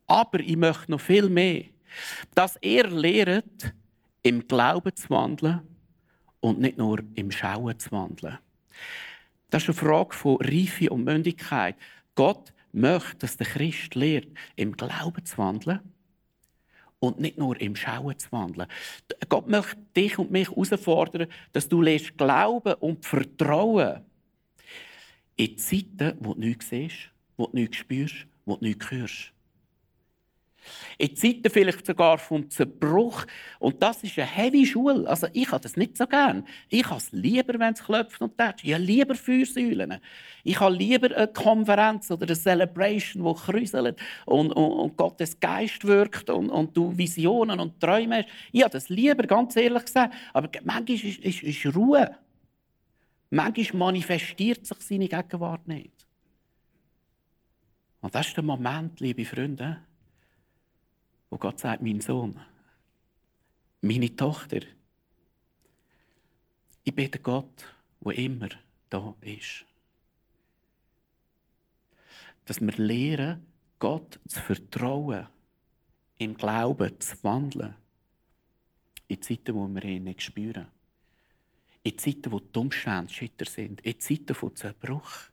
Aber 0.07 0.38
ich 0.38 0.57
möchte 0.57 0.93
noch 0.93 1.01
viel 1.01 1.29
mehr. 1.29 1.65
Dass 2.37 2.57
ihr 2.62 2.87
lehrt, 2.87 3.75
im 4.23 4.47
Glauben 4.47 4.95
zu 4.95 5.11
wandeln 5.11 5.62
und 6.38 6.61
nicht 6.61 6.79
nur 6.79 7.01
im 7.17 7.33
Schauen 7.33 7.77
zu 7.81 7.91
wandeln. 7.91 8.38
Das 9.51 9.65
ist 9.65 9.71
eine 9.71 9.79
Frage 9.79 10.15
von 10.15 10.37
Reife 10.37 10.88
und 10.91 11.03
Mündigkeit. 11.03 11.75
Gott 12.15 12.53
möchte, 12.71 13.17
dass 13.19 13.37
der 13.37 13.49
Christ 13.49 13.97
lehrt, 13.97 14.29
im 14.55 14.77
Glauben 14.77 15.25
zu 15.25 15.37
wandeln 15.38 15.81
und 17.03 17.19
nicht 17.19 17.37
nur 17.37 17.61
im 17.61 17.75
Schauen 17.75 18.17
zu 18.17 18.31
wandeln. 18.31 18.69
Gott 19.29 19.49
möchte 19.49 19.77
dich 19.97 20.19
und 20.21 20.31
mich 20.31 20.49
herausfordern, 20.49 21.27
dass 21.53 21.69
du 21.69 21.83
lässt 21.83 22.17
glauben 22.17 22.75
und 22.75 23.05
vertrauen 23.05 24.03
in 25.35 25.59
Zeiten, 25.59 26.17
wo 26.21 26.35
du 26.35 26.41
nichts 26.41 26.69
siehst, 26.69 27.11
wo 27.37 27.47
du 27.47 27.57
nichts 27.57 27.79
spürst, 27.79 28.27
wo 28.45 28.55
du 28.55 28.67
nichts 28.67 28.88
hörst. 28.93 29.33
In 30.98 31.16
Zeiten 31.16 31.51
vielleicht 31.51 31.87
sogar 31.87 32.18
vom 32.18 32.48
Zerbruch. 32.51 33.25
Und 33.59 33.83
das 33.83 34.03
ist 34.03 34.18
eine 34.18 34.27
heavy 34.27 34.66
Schule. 34.66 35.09
Also 35.09 35.27
ich 35.33 35.51
habe 35.51 35.62
das 35.62 35.77
nicht 35.77 35.96
so 35.96 36.07
gern. 36.07 36.46
Ich 36.68 36.85
habe 36.85 36.96
es 36.96 37.11
lieber, 37.12 37.59
wenn 37.59 37.75
es 37.75 37.83
klopft 37.83 38.20
und 38.20 38.37
tätscht. 38.37 38.64
Ich 38.64 38.72
habe 38.72 38.83
lieber 38.83 39.14
Feuersäulen. 39.14 39.98
Ich 40.44 40.59
habe 40.61 40.75
lieber 40.75 41.14
eine 41.16 41.29
Konferenz 41.29 42.11
oder 42.11 42.27
eine 42.27 42.37
Celebration, 42.37 43.25
die 43.25 43.40
kräuselt 43.40 44.01
und, 44.27 44.53
und, 44.53 44.72
und 44.72 44.96
Gottes 44.96 45.38
Geist 45.38 45.85
wirkt 45.85 46.31
und, 46.31 46.51
und 46.51 46.77
du 46.77 46.96
Visionen 46.96 47.61
und 47.61 47.81
Träume 47.81 48.18
hast. 48.18 48.29
Ich 48.53 48.62
habe 48.62 48.72
das 48.72 48.88
lieber, 48.88 49.25
ganz 49.25 49.57
ehrlich 49.57 49.85
gesagt. 49.85 50.14
Aber 50.33 50.48
manchmal 50.64 50.96
ist, 50.96 51.18
ist, 51.20 51.42
ist 51.42 51.75
Ruhe. 51.77 52.16
Manchmal 53.31 53.79
manifestiert 53.92 54.66
sich 54.66 54.79
seine 54.81 55.09
Gegenwart 55.09 55.66
nicht. 55.66 56.07
Und 58.03 58.14
das 58.14 58.27
ist 58.27 58.37
der 58.37 58.44
Moment, 58.44 59.01
liebe 59.01 59.25
Freunde, 59.25 59.79
wo 61.33 61.38
Gott 61.38 61.61
sagt, 61.61 61.81
mein 61.81 62.03
Sohn, 62.03 62.38
meine 63.81 64.14
Tochter, 64.14 64.61
ich 66.85 66.95
bitte 66.95 67.21
Gott, 67.21 67.64
wo 68.01 68.11
immer 68.11 68.51
da 68.90 69.14
ist. 69.23 69.64
Dass 72.45 72.61
wir 72.61 72.77
lernen, 72.77 73.47
Gott 73.79 74.21
zu 74.29 74.40
vertrauen, 74.40 75.27
im 76.18 76.37
Glauben 76.37 77.01
zu 77.01 77.16
wandeln, 77.25 77.77
in 79.09 79.23
Zeiten, 79.23 79.55
wo 79.55 79.66
wir 79.66 79.85
ihn 79.85 80.05
nicht 80.05 80.21
spüren. 80.21 80.66
In 81.83 81.97
Zeiten, 81.97 82.31
wo 82.31 82.40
die 82.40 82.59
Umstände 82.59 83.11
schütter 83.11 83.47
sind. 83.47 83.81
In 83.81 83.99
Zeiten 83.99 84.35
von 84.35 84.55
Zerbruch. 84.55 85.31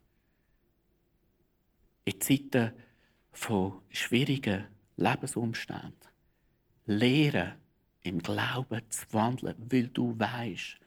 In 2.06 2.22
Zeiten 2.22 2.72
von 3.34 3.82
schwierigen 3.90 4.79
Lebensumständen. 5.00 6.10
Lehren 6.86 7.54
im 8.02 8.20
Glauben 8.20 8.82
zu 8.90 9.06
wandeln, 9.12 9.56
weil 9.70 9.88
du 9.88 10.18
weißt, 10.18 10.78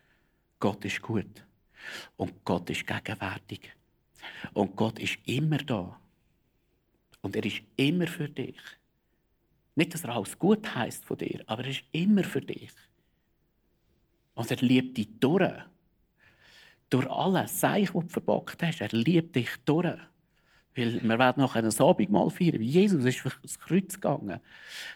Gott 0.58 0.84
ist 0.84 1.02
gut 1.02 1.44
und 2.16 2.44
Gott 2.44 2.70
ist 2.70 2.86
gegenwärtig 2.86 3.72
und 4.52 4.76
Gott 4.76 4.98
ist 4.98 5.18
immer 5.26 5.58
da 5.58 5.98
und 7.20 7.36
er 7.36 7.44
ist 7.44 7.62
immer 7.76 8.06
für 8.06 8.28
dich. 8.28 8.60
Nicht, 9.74 9.94
dass 9.94 10.04
er 10.04 10.10
alles 10.16 10.38
gut 10.38 10.74
heißt 10.74 11.04
von 11.04 11.16
dir, 11.18 11.42
aber 11.46 11.64
er 11.64 11.70
ist 11.70 11.84
immer 11.92 12.24
für 12.24 12.40
dich. 12.42 12.72
Und 14.34 14.50
er 14.50 14.58
liebt 14.58 14.96
dich 14.98 15.08
durch. 15.18 15.62
Durch 16.90 17.08
alles, 17.10 17.58
Seich, 17.58 17.94
was 17.94 18.04
du 18.04 18.10
verbockt 18.10 18.62
hast. 18.62 18.80
Er 18.82 18.88
liebt 18.88 19.34
dich 19.34 19.48
durch. 19.64 19.98
Weil 20.74 21.02
wir 21.02 21.18
werden 21.18 21.42
noch 21.42 21.54
ein 21.54 21.66
Abendmahl 21.66 22.30
feiern. 22.30 22.60
Wie 22.60 22.66
Jesus 22.66 23.04
ist 23.04 23.24
das 23.42 23.58
Kreuz 23.58 23.94
gegangen. 23.94 24.40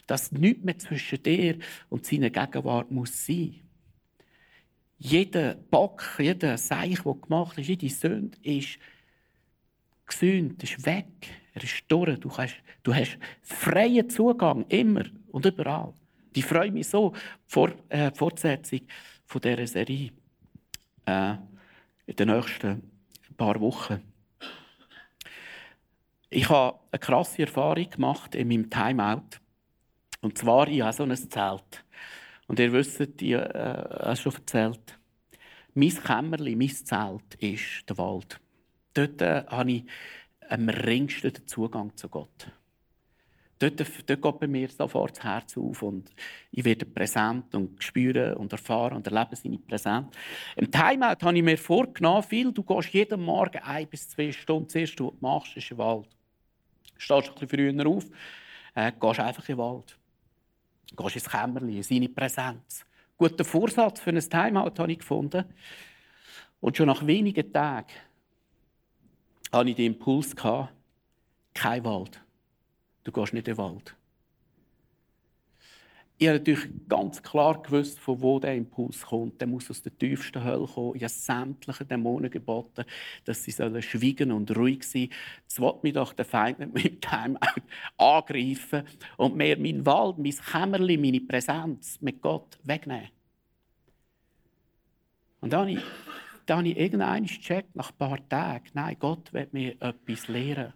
Dass 0.06 0.32
nichts 0.32 0.64
mehr 0.64 0.78
zwischen 0.78 1.22
dir 1.22 1.58
und 1.88 2.06
seiner 2.06 2.30
Gegenwart 2.30 2.90
muss 2.90 3.26
sein. 3.26 3.60
Jeder 4.98 5.54
Bock, 5.54 6.02
jeder 6.18 6.56
Seich, 6.56 7.02
der 7.02 7.14
gemacht 7.14 7.58
ist, 7.58 7.68
jede 7.68 7.88
Sünde 7.90 8.38
ist 8.42 8.78
gesühnt, 10.06 10.62
ist 10.62 10.86
weg. 10.86 11.06
Er 11.52 11.62
ist 11.62 11.84
durch. 11.88 12.18
Du 12.20 12.34
hast, 12.36 12.56
du 12.82 12.94
hast 12.94 13.18
freien 13.42 14.08
Zugang, 14.08 14.64
immer 14.68 15.04
und 15.28 15.44
überall. 15.44 15.92
Ich 16.34 16.44
freue 16.44 16.70
mich 16.70 16.88
so, 16.88 17.12
vor 17.46 17.72
äh, 17.88 18.10
Fortsetzung 18.12 18.80
von 19.26 19.40
dieser 19.40 19.66
Serie 19.66 20.12
äh, 21.06 21.34
in 22.06 22.16
den 22.16 22.28
nächsten 22.28 22.90
paar 23.36 23.60
Wochen. 23.60 24.02
Ich 26.36 26.50
habe 26.50 26.78
eine 26.92 26.98
krasse 26.98 27.44
Erfahrung 27.44 27.88
gemacht 27.88 28.34
in 28.34 28.48
meinem 28.48 28.68
Timeout. 28.68 29.40
Und 30.20 30.36
zwar, 30.36 30.68
ich 30.68 30.82
habe 30.82 30.92
so 30.92 31.04
ein 31.04 31.16
Zelt. 31.16 31.82
Und 32.46 32.60
ihr 32.60 32.74
wisst, 32.74 33.00
ich 33.00 33.32
äh, 33.32 33.38
habe 33.38 34.10
es 34.12 34.20
schon 34.20 34.34
erzählt, 34.34 34.98
mein 35.72 35.88
Kämmerli, 35.88 36.54
mein 36.54 36.68
Zelt 36.68 37.36
ist 37.36 37.88
der 37.88 37.96
Wald. 37.96 38.38
Dort 38.92 39.22
äh, 39.22 39.44
habe 39.46 39.72
ich 39.72 39.84
am 40.50 40.68
ringsten 40.68 41.32
den 41.32 41.46
Zugang 41.46 41.96
zu 41.96 42.06
Gott. 42.10 42.52
Dort, 43.58 43.80
dort 43.80 44.20
geht 44.20 44.38
bei 44.38 44.46
mir 44.46 44.68
sofort 44.68 45.16
das 45.16 45.24
Herz 45.24 45.56
auf 45.56 45.80
und 45.80 46.10
ich 46.50 46.66
werde 46.66 46.84
präsent 46.84 47.54
und 47.54 47.82
spüre 47.82 48.36
und 48.36 48.52
erfahre 48.52 48.94
und 48.94 49.06
erlebe 49.06 49.36
seine 49.36 49.56
Präsenz. 49.56 50.14
Im 50.54 50.70
Timeout 50.70 51.22
habe 51.22 51.38
ich 51.38 51.42
mir 51.42 51.56
vorgenommen, 51.56 52.22
viel, 52.22 52.52
du 52.52 52.62
gehst 52.62 52.92
jeden 52.92 53.22
Morgen 53.22 53.62
ein 53.62 53.88
bis 53.88 54.10
zwei 54.10 54.30
Stunden, 54.32 54.82
was 54.82 54.94
du 54.94 55.16
machst, 55.20 55.56
ist 55.56 55.70
im 55.70 55.78
Wald. 55.78 56.15
Stehst 56.98 57.28
ein 57.28 57.34
bisschen 57.34 57.74
früher 57.74 57.86
auf, 57.86 58.04
äh, 58.74 58.92
gehst 58.92 59.20
einfach 59.20 59.48
in 59.48 59.56
den 59.56 59.58
Wald. 59.58 59.98
Gehst 60.96 61.16
ins 61.16 61.28
Kämmerchen, 61.28 61.68
in 61.68 61.82
seine 61.82 62.08
Präsenz. 62.08 62.84
Guter 63.16 63.44
Vorsatz 63.44 64.00
für 64.00 64.10
ein 64.10 64.20
Timeout 64.20 64.78
habe 64.78 64.92
ich 64.92 64.98
gefunden. 64.98 65.44
Und 66.60 66.76
schon 66.76 66.86
nach 66.86 67.06
wenigen 67.06 67.52
Tagen 67.52 67.92
hatte 69.52 69.70
ich 69.70 69.76
den 69.76 69.92
Impuls, 69.92 70.34
kein 70.34 71.84
Wald 71.84 72.20
Du 73.06 73.12
gehst 73.12 73.32
nicht 73.32 73.46
in 73.46 73.54
den 73.54 73.58
Wald. 73.58 73.94
Ich 76.18 76.28
habe 76.28 76.38
natürlich 76.38 76.66
ganz 76.88 77.22
klar 77.22 77.62
gewusst, 77.62 78.00
von 78.00 78.22
wo 78.22 78.38
der 78.38 78.54
Impuls 78.54 79.02
kommt. 79.02 79.38
Der 79.38 79.46
muss 79.46 79.70
aus 79.70 79.82
der 79.82 79.96
tiefsten 79.98 80.42
Hölle 80.42 80.66
kommen. 80.66 80.96
Ich 80.96 81.02
habe 81.02 81.12
sämtlichen 81.12 81.88
Dämonen 81.88 82.30
geboten, 82.30 82.86
dass 83.26 83.44
sie 83.44 83.50
sollen 83.50 83.82
schweigen 83.82 84.32
und 84.32 84.56
ruhig 84.56 84.82
sein 84.84 85.10
Jetzt 85.42 85.60
will 85.60 85.74
mich 85.82 85.92
doch 85.92 86.14
der 86.14 86.24
Feind 86.24 86.58
mit 86.58 86.74
meinem 86.74 87.00
Timeout 87.00 87.62
angreifen 87.98 88.84
und 89.18 89.36
mir 89.36 89.58
meinen 89.58 89.84
Wald, 89.84 90.16
mein 90.16 90.32
Kämmerli, 90.32 90.96
meine 90.96 91.20
Präsenz 91.20 92.00
mit 92.00 92.22
Gott 92.22 92.58
wegnehmen. 92.62 93.10
Und 95.42 95.52
dann 95.52 95.60
habe 95.60 95.72
ich, 95.72 95.84
dann 96.46 96.58
habe 96.58 96.68
ich 96.68 96.78
irgendwann 96.78 97.26
gecheckt, 97.26 97.76
nach 97.76 97.90
ein 97.90 97.96
paar 97.98 98.26
Tagen, 98.26 98.70
nein, 98.72 98.96
Gott 98.98 99.34
will 99.34 99.48
mir 99.52 99.72
etwas 99.80 100.28
lehren. 100.28 100.72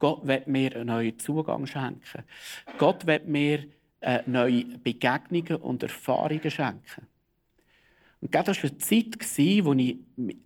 Gott 0.00 0.26
wird 0.26 0.48
mir 0.48 0.74
einen 0.74 0.88
neuen 0.88 1.18
Zugang 1.18 1.66
schenken. 1.66 2.24
Gott 2.76 3.06
wird 3.06 3.28
mir 3.28 3.66
äh, 4.00 4.22
neue 4.26 4.64
Begegnungen 4.64 5.56
und 5.56 5.82
Erfahrungen 5.82 6.50
schenken. 6.50 7.06
Und 8.20 8.34
das 8.34 8.46
war 8.48 8.70
eine 8.70 8.78
Zeit, 8.78 9.64
wo 9.64 9.72
ich 9.74 9.98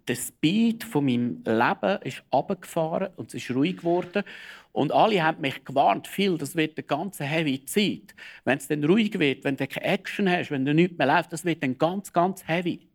das 0.04 0.28
Speed 0.28 0.84
von 0.84 1.04
meinem 1.04 1.42
Leben 1.44 2.02
ist 2.02 2.22
runtergefahren 2.32 3.08
und 3.16 3.28
es 3.28 3.42
ist 3.42 3.54
ruhig 3.54 3.78
geworden. 3.78 4.24
Und 4.72 4.92
alle 4.92 5.22
haben 5.22 5.40
mich 5.40 5.64
gewarnt, 5.64 6.06
viel, 6.06 6.36
das 6.36 6.54
wird 6.56 6.76
eine 6.76 6.84
ganz 6.84 7.20
heavy 7.20 7.64
Zeit. 7.64 8.14
Wenn 8.44 8.58
es 8.58 8.68
dann 8.68 8.84
ruhig 8.84 9.18
wird, 9.18 9.44
wenn 9.44 9.56
du 9.56 9.66
keine 9.66 9.86
Action 9.86 10.28
hast, 10.28 10.50
wenn 10.50 10.64
du 10.64 10.74
nichts 10.74 10.98
mehr 10.98 11.06
läuft, 11.06 11.32
das 11.32 11.44
wird 11.44 11.62
dann 11.62 11.78
ganz, 11.78 12.12
ganz 12.12 12.46
heavy. 12.46 12.86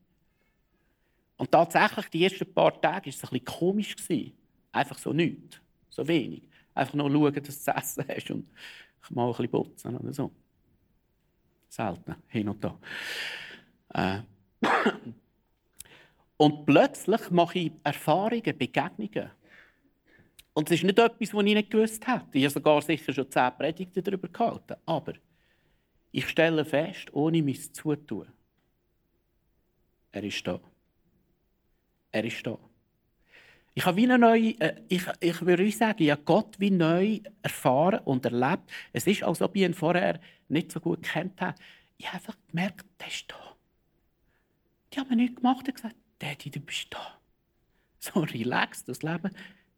Und 1.37 1.51
tatsächlich, 1.51 2.07
die 2.09 2.23
ersten 2.23 2.53
paar 2.53 2.79
Tage 2.79 3.07
war 3.07 3.09
es 3.09 3.23
ein 3.23 3.29
bisschen 3.29 3.45
komisch. 3.45 3.95
Einfach 4.71 4.97
so 4.97 5.13
nichts. 5.13 5.59
So 5.89 6.07
wenig. 6.07 6.43
Einfach 6.73 6.93
nur 6.93 7.09
schauen, 7.09 7.33
dass 7.33 7.43
du 7.43 7.51
zu 7.51 7.71
essen 7.71 8.05
hast 8.07 8.31
und 8.31 8.47
mal 9.09 9.25
ein 9.25 9.31
bisschen 9.31 9.49
putzen 9.49 9.97
oder 9.97 10.13
so. 10.13 10.31
Selten, 11.67 12.15
hin 12.27 12.49
und 12.49 12.63
da. 12.63 12.77
Äh. 13.93 14.21
Und 16.37 16.65
plötzlich 16.65 17.31
mache 17.31 17.59
ich 17.59 17.71
Erfahrungen, 17.83 18.57
Begegnungen. 18.57 19.31
Und 20.53 20.69
es 20.69 20.77
ist 20.77 20.83
nicht 20.83 20.99
etwas, 20.99 21.33
was 21.33 21.45
ich 21.45 21.53
nicht 21.53 21.69
gewusst 21.69 22.05
hätte. 22.07 22.37
Ich 22.37 22.43
habe 22.43 22.53
sogar 22.53 22.81
sicher 22.81 23.13
schon 23.13 23.29
zehn 23.29 23.51
Predigten 23.57 24.03
darüber 24.03 24.27
gehalten. 24.27 24.75
Aber 24.85 25.13
ich 26.11 26.27
stelle 26.29 26.65
fest, 26.65 27.13
ohne 27.13 27.41
mein 27.41 27.55
Zutun, 27.55 28.27
er 30.11 30.23
ist 30.23 30.47
da. 30.47 30.59
Er 32.11 32.23
ist 32.23 32.47
da. 32.47 32.57
Ich 33.73 33.85
habe 33.85 33.97
wie 33.97 34.05
eine 34.05 34.17
neue, 34.17 34.57
äh, 34.61 34.81
ich, 34.87 35.03
ich 35.19 35.45
würde 35.45 35.69
sagen, 35.71 36.01
ich 36.01 36.11
habe 36.11 36.21
Gott 36.23 36.57
wie 36.57 36.71
neu 36.71 37.19
erfahren 37.41 37.99
und 38.05 38.23
erlebt. 38.23 38.71
Es 38.93 39.05
ist, 39.05 39.23
als 39.23 39.41
ob 39.41 39.53
ich 39.57 39.63
ihn 39.63 39.73
vorher 39.73 40.21
nicht 40.47 40.71
so 40.71 40.79
gut 40.79 41.03
kennt 41.03 41.39
habe. 41.41 41.55
Ich 41.97 42.07
habe 42.07 42.17
einfach 42.17 42.37
gemerkt, 42.49 42.85
der 42.99 43.07
ist 43.07 43.25
da. 43.31 43.55
Die 44.93 44.99
haben 44.99 45.09
mir 45.09 45.15
nichts 45.15 45.35
gemacht 45.37 45.67
und 45.67 45.75
gesagt, 45.75 45.95
Daddy, 46.19 46.49
du 46.49 46.59
bist 46.59 46.87
da. 46.89 47.19
So 47.99 48.19
relaxed, 48.19 48.87
das 48.87 49.01
Leben. 49.01 49.31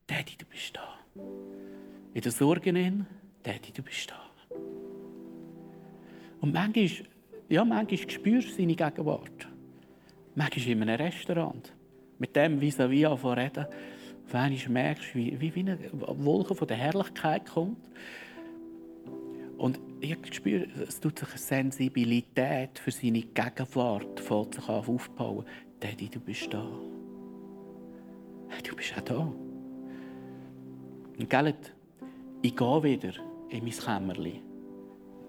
Daddy, 0.07 0.37
du 0.37 0.45
bist 0.45 0.75
da. 0.75 0.99
In 2.13 2.21
der 2.21 2.31
Sorge 2.31 2.69
in, 2.69 3.05
Daddy, 3.43 3.71
du 3.71 3.81
bist 3.81 4.11
da. 4.11 4.19
Und 6.41 6.53
manchmal, 6.53 7.07
ja, 7.49 7.65
manchmal 7.65 8.09
spürst 8.09 8.49
du 8.49 8.53
seine 8.53 8.75
Gegenwart. 8.75 9.47
Manchmal 10.35 10.67
in 10.67 10.83
einem 10.83 11.01
Restaurant 11.01 11.73
mit 12.19 12.35
dem 12.35 12.59
vis-à-vis 12.59 13.05
-vis 13.05 13.37
reden, 13.37 13.65
auf 14.25 14.35
einmal 14.35 14.69
merkst 14.69 15.13
du, 15.13 15.19
wie, 15.19 15.55
wie 15.55 15.59
eine 15.59 15.77
Wolke 15.93 16.53
von 16.55 16.67
der 16.67 16.77
Herrlichkeit 16.77 17.45
kommt. 17.45 17.77
Und 19.97 20.03
ich 20.03 20.35
spüre, 20.35 20.67
es 20.87 20.99
tut 20.99 21.17
sich 21.17 21.27
eine 21.29 21.39
Sensibilität 21.39 22.77
für 22.77 22.91
seine 22.91 23.23
Gegenwart 23.23 24.19
fängt 24.19 24.53
sich 24.53 24.69
an 24.69 24.85
aufbauen. 24.85 25.43
Daddy, 25.79 26.07
du 26.07 26.19
bist 26.19 26.53
da. 26.53 26.63
Du 28.63 28.75
bist 28.75 28.93
auch 28.95 29.01
da. 29.01 29.33
Und 31.17 31.27
gell, 31.27 31.55
ich 32.43 32.55
gehe 32.55 32.83
wieder 32.83 33.13
in 33.49 33.63
mein 33.63 33.73
Kämmerchen. 33.73 34.41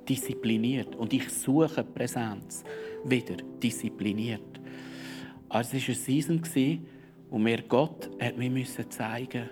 Diszipliniert. 0.07 0.95
Und 0.97 1.15
ich 1.15 1.31
suche 1.31 1.83
Präsenz. 1.83 2.63
Wieder 3.05 3.37
diszipliniert. 3.63 4.61
Also 5.49 5.79
es 5.79 5.89
war 5.89 5.95
eine 5.95 6.45
Season, 6.45 6.87
wo 7.31 7.39
mir 7.39 7.63
Gott 7.63 8.11
hat 8.21 8.37
mir 8.37 8.65
zeigen 8.91 9.49
musste, 9.49 9.51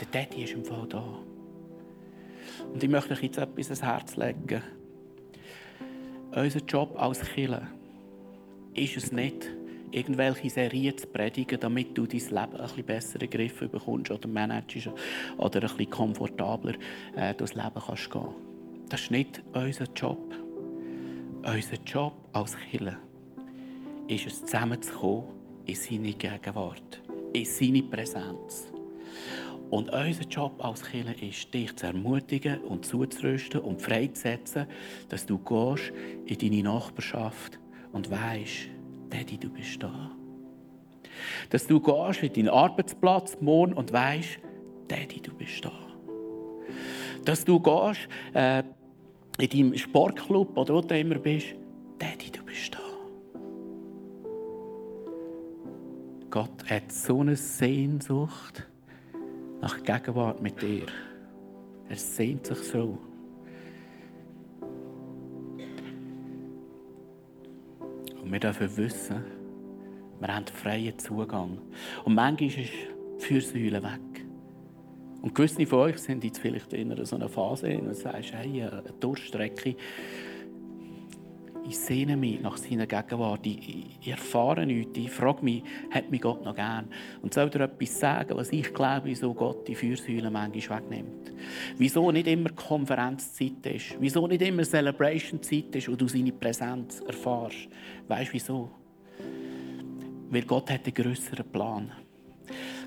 der 0.00 0.06
Daddy 0.12 0.44
ist 0.44 0.52
im 0.52 0.64
Fall 0.66 0.86
da. 0.86 1.29
Und 2.72 2.82
ich 2.82 2.88
möchte 2.88 3.12
euch 3.12 3.22
jetzt 3.22 3.38
etwas 3.38 3.66
ans 3.66 3.82
Herz 3.82 4.16
legen. 4.16 4.62
Unser 6.32 6.60
Job 6.60 6.94
als 6.96 7.22
Killer 7.22 7.66
ist 8.74 8.96
es 8.96 9.10
nicht, 9.10 9.48
irgendwelche 9.90 10.50
Serien 10.50 10.96
zu 10.96 11.06
predigen, 11.08 11.58
damit 11.58 11.96
du 11.98 12.06
dein 12.06 12.20
Leben 12.20 12.34
ein 12.34 12.50
bisschen 12.50 12.84
besser 12.84 13.14
in 13.14 13.28
den 13.28 13.30
Griff 13.30 13.58
bekommst 13.58 14.10
oder 14.10 14.28
managst 14.28 14.88
oder 15.36 15.60
ein 15.60 15.68
bisschen 15.68 15.90
komfortabler 15.90 16.74
äh, 17.16 17.34
durchs 17.34 17.54
Leben 17.54 17.82
kannst 17.84 18.10
gehen. 18.10 18.28
Das 18.88 19.02
ist 19.02 19.10
nicht 19.10 19.42
unser 19.52 19.86
Job. 19.94 20.34
Unser 21.42 21.82
Job 21.84 22.12
als 22.32 22.56
Killer 22.70 22.96
ist 24.08 24.26
es, 24.26 24.40
zusammenzukommen 24.40 25.24
in 25.66 25.74
seine 25.74 26.12
Gegenwart, 26.12 27.00
in 27.32 27.44
seine 27.44 27.82
Präsenz. 27.82 28.69
Und 29.70 29.90
unser 29.90 30.24
Job 30.24 30.64
als 30.64 30.82
Kirche 30.82 31.14
ist, 31.24 31.54
dich 31.54 31.76
zu 31.76 31.86
ermutigen 31.86 32.58
und 32.62 32.84
zuzurüsten 32.84 33.60
und 33.60 33.80
freizusetzen, 33.80 34.66
dass 35.08 35.26
du 35.26 35.38
gehst 35.38 35.92
in 36.26 36.38
deine 36.38 36.62
Nachbarschaft 36.64 37.60
und 37.92 38.10
weißt, 38.10 38.68
Daddy, 39.10 39.38
du 39.38 39.48
bist 39.48 39.80
da. 39.80 40.10
Dass 41.50 41.68
du 41.68 41.80
gehst 41.80 42.22
in 42.22 42.32
deinen 42.32 42.48
Arbeitsplatz 42.48 43.38
morgen 43.40 43.74
und 43.74 43.92
weißt, 43.92 44.40
Daddy, 44.88 45.20
du 45.20 45.32
bist 45.34 45.64
da. 45.64 45.72
Dass 47.24 47.44
du 47.44 47.60
gehst 47.60 48.08
äh, 48.34 48.64
in 49.38 49.48
deinem 49.48 49.78
Sportclub 49.78 50.56
oder 50.56 50.74
wo 50.74 50.80
du 50.80 50.98
immer 50.98 51.18
bist, 51.18 51.54
Daddy, 52.00 52.32
du 52.32 52.42
bist 52.44 52.74
da. 52.74 52.80
Gott 56.28 56.68
hat 56.68 56.90
so 56.90 57.20
eine 57.20 57.36
Sehnsucht 57.36 58.69
nach 59.60 59.82
Gegenwart 59.82 60.40
mit 60.40 60.60
dir. 60.60 60.86
Er 61.88 61.96
sehnt 61.96 62.46
sich 62.46 62.58
so. 62.58 62.98
Und 68.22 68.32
wir 68.32 68.40
dürfen 68.40 68.76
wissen, 68.76 69.24
wir 70.20 70.34
haben 70.34 70.46
freien 70.46 70.98
Zugang. 70.98 71.58
Und 72.04 72.14
manchmal 72.14 72.50
ist 72.50 72.56
die 72.56 73.24
Fürsäule 73.24 73.82
weg. 73.82 74.26
Und 75.22 75.34
gewisse 75.34 75.66
von 75.66 75.80
euch 75.80 75.98
sind 75.98 76.24
jetzt 76.24 76.38
vielleicht 76.38 76.72
in 76.72 77.04
so 77.04 77.16
einer 77.16 77.28
Phase, 77.28 77.76
und 77.78 77.94
sagst, 77.94 78.32
hey, 78.32 78.62
eine 78.62 78.82
Durchstrecke, 79.00 79.76
ich 81.70 81.78
sehne 81.78 82.16
mich 82.16 82.40
nach 82.40 82.56
seiner 82.56 82.88
Gegenwart. 82.88 83.46
Ich, 83.46 84.08
erfahre 84.08 84.66
nichts. 84.66 84.98
Ich 84.98 85.10
frage 85.10 85.44
mich, 85.44 85.62
hat 85.92 86.10
mich 86.10 86.20
Gott 86.20 86.44
noch 86.44 86.56
gern? 86.56 86.88
Und 87.22 87.32
soll 87.32 87.48
dir 87.48 87.60
etwas 87.60 88.00
sagen, 88.00 88.36
was 88.36 88.50
ich 88.50 88.74
glaube, 88.74 89.02
wieso 89.04 89.32
Gott 89.32 89.68
die 89.68 89.76
Fürsäule 89.76 90.32
manchmal 90.32 90.80
wegnimmt? 90.80 91.32
Wieso 91.78 92.10
nicht 92.10 92.26
immer 92.26 92.50
Konferenzzeit 92.50 93.64
ist? 93.66 93.96
Wieso 94.00 94.26
nicht 94.26 94.42
immer 94.42 94.64
Celebration-Zeit 94.64 95.76
ist 95.76 95.88
und 95.88 96.00
du 96.00 96.08
seine 96.08 96.32
Präsenz 96.32 97.02
erfährst? 97.06 97.68
Weißt 98.08 98.30
du 98.30 98.34
wieso? 98.34 98.70
Weil 100.28 100.42
Gott 100.42 100.72
hat 100.72 100.86
einen 100.86 100.94
grösseren 100.94 101.46
Plan. 101.52 101.92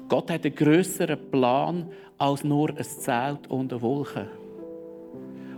Gott 0.09 0.29
hat 0.29 0.43
einen 0.43 0.55
grösseren 0.55 1.31
Plan 1.31 1.89
als 2.17 2.43
nur 2.43 2.69
ein 2.71 2.83
Zelt 2.83 3.47
und 3.49 3.71
eine 3.71 3.81
Wolke. 3.81 4.42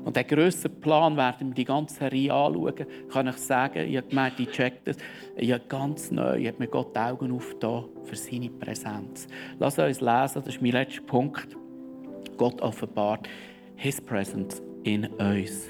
Und 0.06 0.15
den 0.15 0.28
grösseren 0.28 0.80
Plan 0.80 1.18
werden 1.18 1.50
wir 1.50 1.56
die 1.56 1.65
ganze 1.65 1.96
Serie 1.96 2.32
anschauen. 2.32 2.86
Kann 3.12 3.28
ich 3.28 3.38
sagen, 3.38 3.89
ich 3.89 3.98
habe 3.98 4.08
gemeint, 4.08 4.39
ich 4.39 4.52
check 4.52 4.86
das. 4.86 4.98
Ich 5.36 5.52
habe 5.52 5.63
ganz 5.68 6.12
neu, 6.12 6.46
habe 6.46 6.60
mir 6.60 6.68
Gott 6.68 6.96
die 6.96 7.00
Augen 7.00 7.32
aufgetan 7.32 7.86
für 8.04 8.15
seine 8.15 8.52
Präsenz. 8.52 9.28
Lass 9.58 9.80
uns 9.80 10.02
lesen, 10.02 10.36
das 10.36 10.48
ist 10.48 10.62
mein 10.62 10.74
letzter 10.74 11.02
Punkt. 11.02 11.58
Gott 12.38 12.62
offenbart 12.62 13.28
His 13.78 14.00
Presence 14.00 14.62
in 14.84 15.08
uns. 15.08 15.70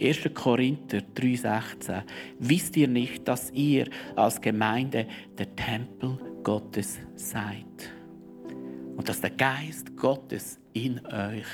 1. 0.00 0.30
Korinther 0.32 1.02
3,16. 1.14 2.02
Wisst 2.38 2.76
ihr 2.78 2.88
nicht, 2.88 3.28
dass 3.28 3.50
ihr 3.50 3.88
als 4.16 4.40
Gemeinde 4.40 5.06
der 5.36 5.54
Tempel 5.54 6.18
Gottes 6.42 6.98
seid? 7.14 7.92
Und 8.96 9.06
dass 9.06 9.20
der 9.20 9.30
Geist 9.30 9.94
Gottes 9.98 10.58
in 10.72 11.04
euch 11.04 11.46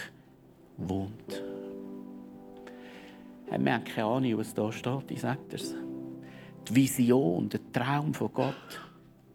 wohnt. 0.76 1.42
Haben 3.50 3.64
keine 3.84 4.06
Ahnung, 4.06 4.38
was 4.38 4.54
da 4.54 4.70
steht, 4.70 5.10
ich 5.10 5.20
sage 5.20 5.40
es. 5.52 5.74
Die 6.68 6.74
Vision, 6.74 7.48
der 7.48 7.60
Traum 7.72 8.14
von 8.14 8.32
Gott 8.32 8.80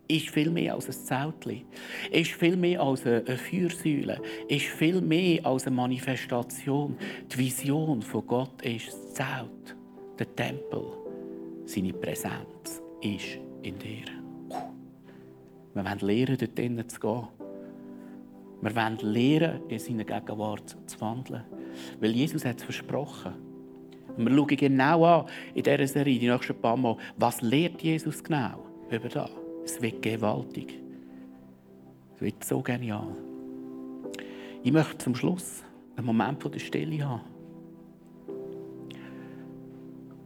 ist 0.07 0.29
viel 0.29 0.49
mehr 0.49 0.75
als 0.75 0.87
ein 0.87 0.93
Zeltli, 0.93 1.65
ist 2.11 2.31
viel 2.31 2.55
mehr 2.55 2.81
als 2.81 3.05
eine 3.05 3.25
Feuersäule, 3.25 4.21
ist 4.47 4.65
viel 4.65 5.01
mehr 5.01 5.45
als 5.45 5.65
eine 5.65 5.75
Manifestation. 5.75 6.95
Die 7.31 7.37
Vision 7.37 8.01
von 8.01 8.25
Gott 8.25 8.61
ist 8.61 8.87
das 8.87 9.13
Zelt, 9.13 9.75
der 10.17 10.35
Tempel. 10.35 10.85
Seine 11.65 11.93
Präsenz 11.93 12.81
ist 13.01 13.39
in 13.63 13.77
dir. 13.79 14.05
Wir 15.73 15.83
wollen 15.83 15.99
lernen, 15.99 16.37
dort 16.37 16.57
drinnen 16.57 16.87
zu 16.87 16.99
gehen. 16.99 17.27
Wir 18.61 18.75
wollen 18.75 18.97
lernen, 19.01 19.61
in 19.67 19.79
seiner 19.79 20.05
Gegenwart 20.05 20.77
zu 20.85 21.01
wandeln. 21.01 21.43
Weil 21.99 22.11
Jesus 22.11 22.45
hat 22.45 22.59
es 22.59 22.63
versprochen. 22.63 23.33
Und 24.17 24.27
wir 24.27 24.35
schauen 24.35 24.47
genau 24.47 25.05
an 25.05 25.25
in 25.53 25.63
dieser 25.63 25.87
Serie, 25.87 26.19
die 26.19 26.29
nächsten 26.29 26.55
paar 26.55 26.77
Mal, 26.77 26.97
was 27.17 27.41
lehrt 27.41 27.81
Jesus 27.81 28.23
genau 28.23 28.65
über 28.89 29.09
das. 29.09 29.31
Es 29.63 29.81
wird 29.81 30.01
gewaltig. 30.01 30.79
Es 32.15 32.21
wird 32.21 32.43
so 32.43 32.61
genial. 32.61 33.15
Ich 34.63 34.71
möchte 34.71 34.97
zum 34.99 35.15
Schluss 35.15 35.63
einen 35.95 36.05
Moment 36.05 36.41
von 36.41 36.51
der 36.51 36.59
Stille 36.59 37.07
haben. 37.07 37.21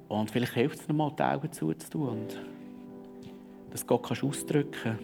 Und 0.08 0.32
vielleicht 0.32 0.54
hilft 0.54 0.80
es 0.80 0.88
noch 0.88 0.96
mal, 0.96 1.12
die 1.18 1.24
Augen 1.24 1.52
zuzutun 1.52 2.10
und 2.10 2.40
dass 3.70 3.86
Gott 3.86 4.04
kannst 4.04 4.24
ausdrücken 4.24 4.98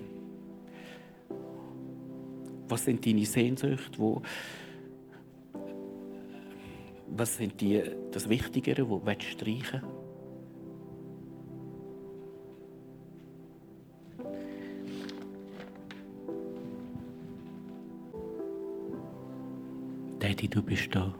Was 2.68 2.86
sind 2.86 3.06
deine 3.06 3.26
Sehnsüchte, 3.26 4.00
wo 4.00 4.24
was 7.08 7.38
sind 7.38 7.60
die, 7.62 7.82
das 8.12 8.28
Wichtigere, 8.30 8.90
wo 8.90 9.00
du 9.00 9.22
streichen 9.22 9.82
Daddy, 20.26 20.48
du 20.48 20.64
bist 20.64 20.88
da. 20.92 21.14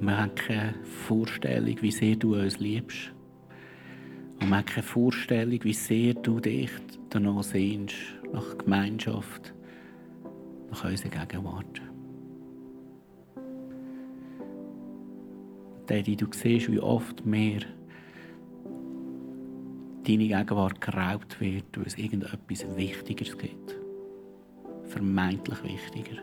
Wir 0.00 0.18
haben 0.18 0.34
keine 0.34 0.74
Vorstellung, 0.82 1.80
wie 1.80 1.92
sehr 1.92 2.16
du 2.16 2.34
uns 2.34 2.58
liebst. 2.58 3.12
Und 4.40 4.48
wir 4.48 4.56
haben 4.56 4.64
keine 4.64 4.82
Vorstellung, 4.82 5.62
wie 5.62 5.72
sehr 5.72 6.14
du 6.14 6.40
dich 6.40 6.70
danach 7.10 7.44
sehnst, 7.44 7.94
nach 8.32 8.58
Gemeinschaft, 8.58 9.53
nach 10.74 10.90
unserer 10.90 11.26
Gegenwart. 11.26 11.82
Daddy, 15.86 16.16
du 16.16 16.26
siehst, 16.32 16.70
wie 16.72 16.80
oft 16.80 17.24
mehr 17.24 17.60
deine 20.04 20.28
Gegenwart 20.28 20.80
geraubt 20.80 21.40
wird, 21.40 21.76
weil 21.76 21.86
es 21.86 21.98
irgendetwas 21.98 22.76
Wichtigeres 22.76 23.36
gibt. 23.38 23.76
Vermeintlich 24.84 25.62
wichtiger. 25.62 26.22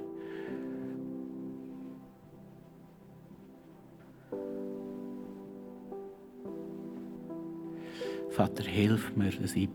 Vater, 8.31 8.63
hilf 8.63 9.15
mir, 9.15 9.31
dass 9.31 9.55
ich 9.55 9.69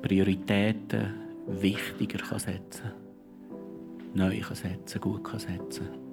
Prioritäten 0.00 1.14
wichtiger 1.46 2.38
setzen 2.38 2.82
kann, 2.82 3.05
neu 4.16 4.42
setzen 4.42 5.00
kann, 5.00 5.12
gut 5.12 5.40
setzen 5.40 5.86
kann 5.86 6.06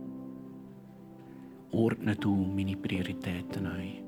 ordne 1.73 2.15
du 2.15 2.35
meine 2.35 2.77
Prioritäten 2.77 3.63
neu. 3.63 3.99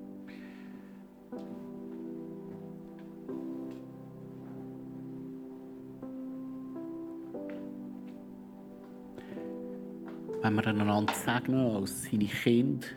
Wenn 10.42 10.54
wir 10.54 10.68
einander 10.68 11.14
segnen 11.14 11.76
als 11.76 12.04
seine 12.04 12.26
Kinder, 12.26 12.88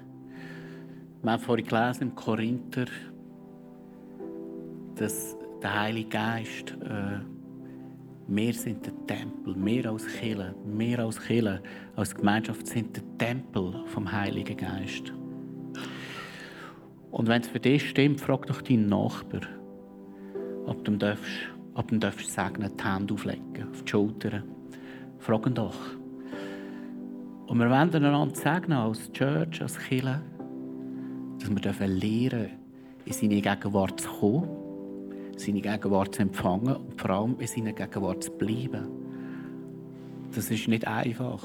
wir 1.22 1.32
haben 1.32 1.42
vorhin 1.42 1.66
gelesen 1.66 2.02
im 2.02 2.14
Korinther, 2.14 2.84
dass 4.96 5.34
der 5.62 5.80
Heilige 5.80 6.11
Geist 6.11 6.76
äh, 6.82 7.20
wir 8.30 8.52
sind 8.52 8.84
der 8.84 8.92
Tempel, 9.09 9.57
mehr 9.57 9.90
als 9.90 10.07
Kirche, 10.07 10.55
mehr 10.64 11.01
als 11.01 11.21
Kirche, 11.21 11.61
als 11.97 12.14
Gemeinschaft 12.14 12.66
sind 12.66 12.94
der 12.94 13.03
Tempel 13.18 13.75
vom 13.87 14.11
Heiligen 14.11 14.57
Geist. 14.57 15.12
Und 17.11 17.27
wenn 17.27 17.40
es 17.40 17.49
für 17.49 17.59
dich 17.59 17.88
stimmt, 17.88 18.21
frag 18.21 18.47
doch 18.47 18.62
deinen 18.62 18.87
Nachbar, 18.87 19.40
ob 20.66 20.85
du 20.85 20.92
ihm 20.92 20.99
darfst, 20.99 21.49
ob 21.75 21.88
du 21.88 21.99
darfst 21.99 22.31
segnen, 22.31 22.71
die 22.77 22.85
Hände 22.85 23.14
auflegen, 23.14 23.68
auf 23.71 23.83
die 23.83 23.90
Schultern. 23.90 24.44
Frag 25.18 25.47
ihn 25.47 25.55
doch. 25.55 25.97
Und 27.47 27.59
wir 27.59 27.71
wollen 27.71 27.94
einander 27.94 28.35
segnen 28.37 28.79
als 28.79 29.11
Church, 29.12 29.62
als 29.62 29.79
Kirche, 29.79 30.21
dass 31.40 31.81
wir 31.81 31.87
lernen 31.87 32.01
dürfen, 32.01 32.51
in 33.07 33.12
seine 33.12 33.40
Gegenwart 33.40 34.01
zu 34.01 34.09
kommen 34.11 34.67
seine 35.40 35.61
Gegenwart 35.61 36.14
zu 36.14 36.22
empfangen 36.22 36.77
und 36.77 37.00
vor 37.00 37.10
allem 37.10 37.37
in 37.38 37.46
seiner 37.46 37.73
Gegenwart 37.73 38.25
zu 38.25 38.31
bleiben. 38.33 38.88
Das 40.35 40.50
ist 40.50 40.69
nicht 40.69 40.87
einfach. 40.87 41.42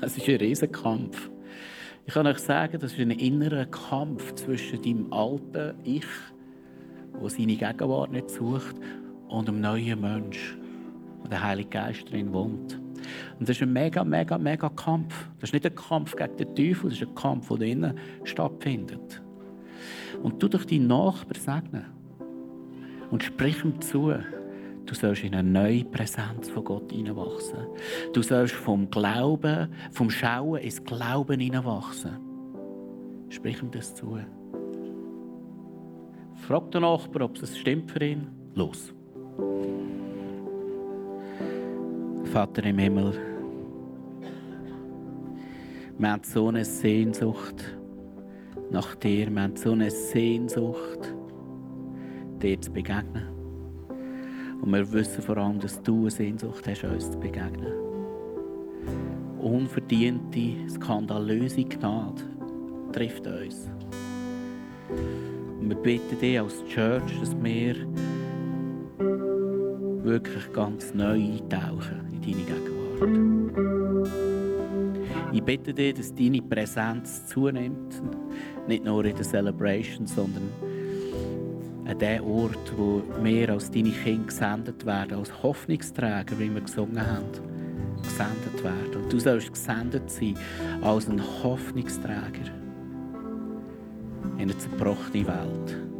Es 0.00 0.16
ist 0.16 0.28
ein 0.28 0.36
Riesenkampf. 0.36 1.30
Ich 2.04 2.14
kann 2.14 2.26
euch 2.26 2.38
sagen, 2.38 2.78
das 2.80 2.92
ist 2.92 2.98
ein 2.98 3.10
innerer 3.10 3.66
Kampf 3.66 4.34
zwischen 4.34 4.82
deinem 4.82 5.12
alten 5.12 5.74
Ich, 5.84 6.06
wo 7.12 7.28
seine 7.28 7.56
Gegenwart 7.56 8.10
nicht 8.10 8.30
sucht, 8.30 8.76
und 9.28 9.48
dem 9.48 9.60
neuen 9.60 10.00
Mensch, 10.00 10.58
wo 11.22 11.28
der 11.28 11.42
Heilige 11.42 11.70
Geist 11.70 12.10
drin 12.10 12.32
wohnt. 12.32 12.78
Und 13.38 13.48
das 13.48 13.56
ist 13.56 13.62
ein 13.62 13.72
mega, 13.72 14.04
mega, 14.04 14.36
mega 14.36 14.68
Kampf. 14.68 15.28
Das 15.40 15.48
ist 15.48 15.54
nicht 15.54 15.66
ein 15.66 15.74
Kampf 15.74 16.14
gegen 16.14 16.36
den 16.36 16.54
Teufel, 16.54 16.90
das 16.90 17.00
ist 17.00 17.08
ein 17.08 17.14
Kampf, 17.14 17.48
der 17.48 17.66
innen 17.66 17.98
stattfindet. 18.24 19.22
Und 20.22 20.38
tu 20.38 20.48
doch 20.48 20.64
deinen 20.64 20.86
Nachbarn 20.86 21.40
segnen. 21.40 22.01
Und 23.12 23.22
sprich 23.22 23.62
ihm 23.62 23.78
zu. 23.80 24.12
Du 24.86 24.94
sollst 24.94 25.22
in 25.22 25.34
eine 25.34 25.48
neue 25.48 25.84
Präsenz 25.84 26.48
von 26.48 26.64
Gott 26.64 26.90
hineinwachsen. 26.90 27.58
Du 28.14 28.22
sollst 28.22 28.54
vom 28.54 28.90
Glauben, 28.90 29.68
vom 29.92 30.10
Schauen 30.10 30.60
ins 30.60 30.82
Glauben 30.82 31.38
hineinwachsen. 31.38 32.18
Sprich 33.28 33.62
ihm 33.62 33.70
das 33.70 33.94
zu. 33.94 34.18
Frag 36.36 36.70
den 36.72 36.82
Nachbarn, 36.82 37.22
ob 37.22 37.40
es 37.40 37.56
stimmt 37.56 37.90
für 37.90 38.02
ihn. 38.02 38.26
Los. 38.54 38.92
Vater 42.24 42.64
im 42.64 42.78
Himmel, 42.78 43.12
wir 45.98 46.10
haben 46.10 46.24
so 46.24 46.48
eine 46.48 46.64
Sehnsucht 46.64 47.76
nach 48.70 48.94
dir. 48.94 49.30
Wir 49.30 49.42
haben 49.42 49.56
so 49.56 49.72
eine 49.72 49.90
Sehnsucht, 49.90 51.14
dir 52.42 52.60
zu 52.60 52.70
begegnen. 52.70 53.28
Und 54.60 54.72
wir 54.72 54.92
wissen 54.92 55.22
vor 55.22 55.36
allem, 55.36 55.58
dass 55.60 55.80
du 55.82 56.02
eine 56.02 56.10
Sehnsucht 56.10 56.66
hast, 56.66 56.84
uns 56.84 57.10
zu 57.10 57.18
begegnen. 57.18 57.72
Unverdiente, 59.40 60.68
skandalöse 60.68 61.64
Gnade 61.64 62.22
trifft 62.92 63.26
uns. 63.26 63.70
Und 65.60 65.68
wir 65.68 65.76
bitten 65.76 66.18
dich 66.20 66.38
als 66.40 66.64
Church, 66.66 67.18
dass 67.20 67.34
wir 67.42 67.74
wirklich 70.04 70.52
ganz 70.52 70.92
neu 70.94 71.14
eintauchen 71.14 72.00
in 72.12 72.20
deine 72.20 72.44
Gegenwart. 72.44 72.82
Ich 75.32 75.42
bitte 75.42 75.72
dich, 75.72 75.94
dass 75.94 76.14
deine 76.14 76.42
Präsenz 76.42 77.26
zunimmt. 77.26 78.02
Nicht 78.68 78.84
nur 78.84 79.04
in 79.04 79.16
der 79.16 79.24
Celebration, 79.24 80.06
sondern 80.06 80.42
an 81.84 81.98
dem 81.98 82.24
Ort, 82.24 82.72
wo 82.76 83.02
wir 83.22 83.50
als 83.50 83.70
deine 83.70 83.90
Kinder 83.90 84.26
gesendet 84.26 84.86
werden, 84.86 85.18
als 85.18 85.42
Hoffnungsträger, 85.42 86.38
wie 86.38 86.52
wir 86.52 86.60
gesungen 86.60 87.00
haben, 87.00 87.26
gesendet 88.02 88.62
werden. 88.62 89.02
Und 89.02 89.12
du 89.12 89.18
sollst 89.18 89.52
gesendet 89.52 90.10
sein 90.10 90.36
als 90.82 91.08
ein 91.08 91.20
Hoffnungsträger 91.42 92.52
in 94.36 94.42
eine 94.42 94.56
zerbrochene 94.56 95.26
Welt. 95.26 95.91